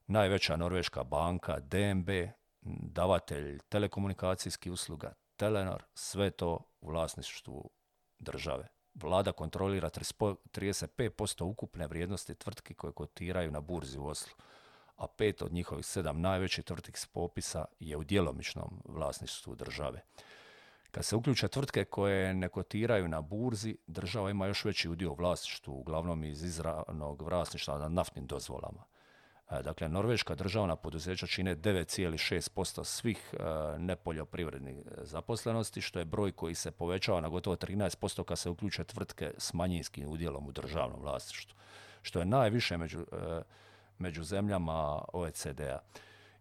najveća 0.07 0.57
norveška 0.57 1.05
banka 1.05 1.61
DNB, 1.61 2.09
davatelj 2.81 3.59
telekomunikacijskih 3.69 4.73
usluga 4.73 5.13
Telenor, 5.37 5.83
sve 5.95 6.31
to 6.31 6.59
u 6.81 6.91
vlasništvu 6.91 7.71
države. 8.19 8.69
Vlada 8.95 9.33
kontrolira 9.33 9.91
35% 9.91 11.45
ukupne 11.45 11.87
vrijednosti 11.87 12.35
tvrtki 12.35 12.75
koje 12.75 12.93
kotiraju 12.93 13.51
na 13.51 13.61
burzi 13.61 13.99
u 13.99 14.07
Oslu, 14.07 14.35
a 14.97 15.07
pet 15.07 15.43
od 15.43 15.53
njihovih 15.53 15.87
sedam 15.87 16.21
najvećih 16.21 16.65
tvrtki 16.65 17.01
s 17.01 17.07
popisa 17.07 17.65
je 17.81 17.97
u 17.97 18.05
djelomičnom 18.05 18.83
vlasništvu 18.85 19.55
države. 19.55 20.03
Kad 20.91 21.05
se 21.05 21.17
uključe 21.17 21.49
tvrtke 21.49 21.85
koje 21.85 22.35
ne 22.35 22.49
kotiraju 22.49 23.09
na 23.09 23.21
burzi, 23.21 23.77
država 23.87 24.31
ima 24.31 24.47
još 24.47 24.65
veći 24.65 24.89
udio 24.89 25.11
u 25.11 25.15
vlasništvu, 25.15 25.75
uglavnom 25.75 26.25
iz 26.25 26.43
izravnog 26.43 27.23
vlasništva 27.23 27.79
na 27.79 27.89
naftnim 27.89 28.27
dozvolama. 28.27 28.85
E, 29.51 29.63
dakle, 29.63 29.89
norveška 29.89 30.35
državna 30.35 30.77
poduzeća 30.77 31.27
čine 31.27 31.57
9,6% 31.57 32.85
svih 32.85 33.35
e, 33.35 33.39
nepoljoprivrednih 33.79 34.77
zaposlenosti, 35.03 35.81
što 35.81 35.99
je 35.99 36.05
broj 36.05 36.33
koji 36.33 36.55
se 36.55 36.71
povećava 36.71 37.21
na 37.21 37.29
gotovo 37.29 37.57
13% 37.57 38.25
kad 38.25 38.39
se 38.39 38.51
uključe 38.51 38.85
tvrtke 38.85 39.35
s 39.39 39.53
manjinskim 39.53 40.09
udjelom 40.09 40.47
u 40.47 40.53
državnom 40.53 41.01
vlasništvu, 41.01 41.59
što 42.03 42.19
je 42.19 42.25
najviše 42.25 42.77
među, 42.77 43.01
e, 43.01 43.43
među 43.99 44.25
zemljama 44.25 45.05
OECD-a. 45.13 45.79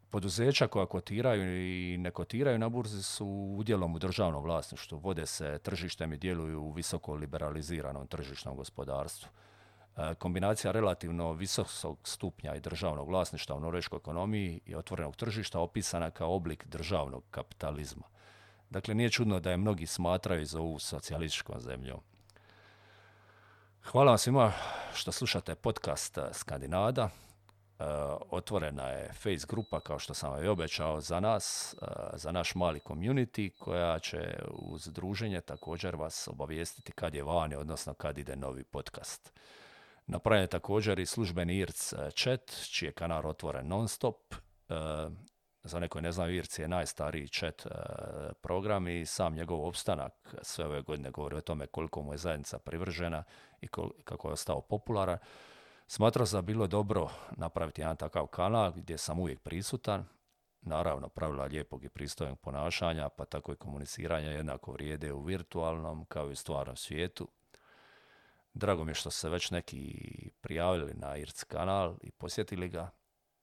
Poduzeća 0.09 0.67
koja 0.67 0.85
kotiraju 0.85 1.43
i 1.57 1.97
ne 1.97 2.11
kotiraju 2.11 2.59
na 2.59 2.69
burzi 2.69 3.03
su 3.03 3.27
udjelom 3.57 3.95
u 3.95 3.99
državnom 3.99 4.43
vlasništvu, 4.43 4.97
vode 4.97 5.25
se 5.25 5.59
tržištem 5.63 6.13
i 6.13 6.17
djeluju 6.17 6.61
u 6.61 6.71
visoko 6.71 7.15
liberaliziranom 7.15 8.07
tržišnom 8.07 8.55
gospodarstvu. 8.55 9.29
E, 9.97 10.15
kombinacija 10.15 10.71
relativno 10.71 11.33
visokog 11.33 11.97
stupnja 12.03 12.55
i 12.55 12.59
državnog 12.59 13.07
vlasništva 13.07 13.55
u 13.55 13.59
norveškoj 13.59 13.97
ekonomiji 13.97 14.61
i 14.65 14.75
otvorenog 14.75 15.15
tržišta 15.15 15.59
opisana 15.59 16.11
kao 16.11 16.35
oblik 16.35 16.65
državnog 16.67 17.23
kapitalizma. 17.31 18.03
Dakle, 18.69 18.95
nije 18.95 19.09
čudno 19.09 19.39
da 19.39 19.51
je 19.51 19.57
mnogi 19.57 19.85
smatraju 19.85 20.45
za 20.45 20.59
ovu 20.59 20.79
socijalističkom 20.79 21.59
zemljom. 21.59 21.99
Hvala 23.83 24.11
vam 24.11 24.17
svima 24.17 24.51
što 24.93 25.11
slušate 25.11 25.55
podcast 25.55 26.17
Skandinada. 26.31 27.09
E, 27.09 27.83
otvorena 28.29 28.87
je 28.87 29.13
Face 29.13 29.45
grupa, 29.49 29.79
kao 29.79 29.99
što 29.99 30.13
sam 30.13 30.31
vam 30.31 30.43
i 30.43 30.47
obećao, 30.47 31.01
za 31.01 31.19
nas, 31.19 31.75
e, 31.81 31.85
za 32.13 32.31
naš 32.31 32.55
mali 32.55 32.79
community, 32.79 33.51
koja 33.59 33.99
će 33.99 34.39
uz 34.51 34.87
druženje 34.87 35.41
također 35.41 35.95
vas 35.95 36.27
obavijestiti 36.27 36.91
kad 36.91 37.15
je 37.15 37.23
vani, 37.23 37.55
odnosno 37.55 37.93
kad 37.93 38.17
ide 38.17 38.35
novi 38.35 38.63
podcast. 38.63 39.33
Napravljen 40.07 40.43
je 40.43 40.47
također 40.47 40.99
i 40.99 41.05
službeni 41.05 41.57
IRC 41.57 41.93
e, 41.93 42.11
chat, 42.15 42.51
čiji 42.71 42.87
je 42.87 42.93
kanal 42.93 43.27
otvoren 43.27 43.67
non 43.67 43.87
stop. 43.87 44.33
E, 44.33 44.73
za 45.63 45.79
neko 45.79 46.01
ne 46.01 46.11
znaju, 46.11 46.35
IRC 46.35 46.59
je 46.59 46.67
najstariji 46.67 47.27
chat 47.27 47.65
e, 47.65 47.69
program 48.41 48.87
i 48.87 49.05
sam 49.05 49.35
njegov 49.35 49.67
opstanak 49.67 50.35
sve 50.41 50.65
ove 50.65 50.81
godine 50.81 51.11
govori 51.11 51.35
o 51.35 51.41
tome 51.41 51.67
koliko 51.67 52.01
mu 52.01 52.13
je 52.13 52.17
zajednica 52.17 52.59
privržena 52.59 53.23
i 53.61 53.67
kako 54.03 54.27
je 54.27 54.33
ostao 54.33 54.61
popularan. 54.61 55.17
Smatrao 55.87 56.25
sam 56.25 56.37
da 56.37 56.41
bilo 56.41 56.67
dobro 56.67 57.09
napraviti 57.31 57.81
jedan 57.81 57.95
takav 57.95 58.27
kanal 58.27 58.71
gdje 58.71 58.97
sam 58.97 59.19
uvijek 59.19 59.39
prisutan 59.39 60.05
Naravno, 60.61 61.09
pravila 61.09 61.45
lijepog 61.45 61.83
i 61.83 61.89
pristojnog 61.89 62.39
ponašanja, 62.39 63.09
pa 63.09 63.25
tako 63.25 63.53
i 63.53 63.55
komuniciranja 63.55 64.29
jednako 64.29 64.71
vrijede 64.71 65.13
u 65.13 65.21
virtualnom 65.21 66.05
kao 66.05 66.29
i 66.29 66.31
u 66.31 66.35
stvarnom 66.35 66.75
svijetu. 66.75 67.27
Drago 68.53 68.83
mi 68.83 68.91
je 68.91 68.95
što 68.95 69.11
se 69.11 69.29
već 69.29 69.51
neki 69.51 70.29
prijavili 70.41 70.93
na 70.93 71.17
IRC 71.17 71.43
kanal 71.43 71.95
i 72.01 72.11
posjetili 72.11 72.69
ga. 72.69 72.89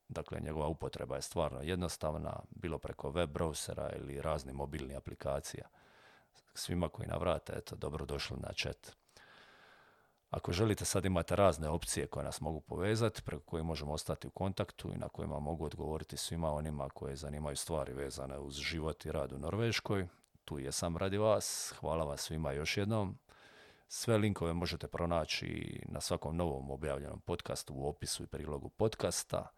Dakle, 0.09 0.41
njegova 0.41 0.67
upotreba 0.67 1.17
je 1.17 1.23
stvarno 1.23 1.61
jednostavna, 1.63 2.41
bilo 2.51 2.79
preko 2.79 3.11
web 3.11 3.31
browsera 3.31 3.97
ili 3.97 4.23
raznih 4.23 4.55
mobilnih 4.55 4.97
aplikacija. 4.97 5.69
Svima 6.55 6.89
koji 6.89 7.09
navrate, 7.09 7.53
eto, 7.57 7.77
dobro 7.77 8.07
došli 8.07 8.37
na 8.37 8.53
chat. 8.53 8.97
Ako 10.31 10.53
želite, 10.53 10.85
sad 10.85 11.05
imate 11.05 11.37
razne 11.37 11.69
opcije 11.69 12.07
koje 12.07 12.25
nas 12.25 12.41
mogu 12.41 12.61
povezati, 12.61 13.23
preko 13.23 13.43
koje 13.45 13.63
možemo 13.63 13.93
ostati 13.93 14.27
u 14.27 14.31
kontaktu 14.31 14.93
i 14.93 14.99
na 14.99 15.09
kojima 15.09 15.39
mogu 15.39 15.65
odgovoriti 15.65 16.17
svima 16.17 16.53
onima 16.53 16.89
koje 16.89 17.17
zanimaju 17.17 17.57
stvari 17.57 17.93
vezane 17.93 18.39
uz 18.39 18.55
život 18.55 19.07
i 19.07 19.13
rad 19.13 19.33
u 19.33 19.39
Norveškoj. 19.39 20.09
Tu 20.45 20.59
jesam 20.59 20.97
radi 20.97 21.19
vas. 21.19 21.75
Hvala 21.81 22.05
vas 22.05 22.21
svima 22.21 22.53
još 22.53 22.77
jednom. 22.77 23.19
Sve 23.89 24.19
linkove 24.19 24.53
možete 24.53 24.89
pronaći 24.89 25.81
na 25.89 26.01
svakom 26.01 26.37
novom 26.37 26.71
objavljenom 26.71 27.21
podcastu 27.21 27.75
u 27.75 27.89
opisu 27.89 28.23
i 28.23 28.27
prilogu 28.27 28.69
podcasta. 28.69 29.51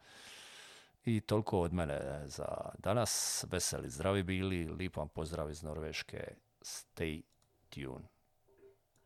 I 1.04 1.20
toliko 1.20 1.60
od 1.60 1.72
mene 1.72 2.22
za 2.26 2.46
danas. 2.78 3.44
Veseli 3.50 3.90
zdravi 3.90 4.22
bili. 4.22 4.64
Lip 4.64 4.96
vam 4.96 5.08
pozdrav 5.08 5.50
iz 5.50 5.62
Norveške. 5.62 6.34
Stay 6.60 7.22
tuned. 7.68 8.19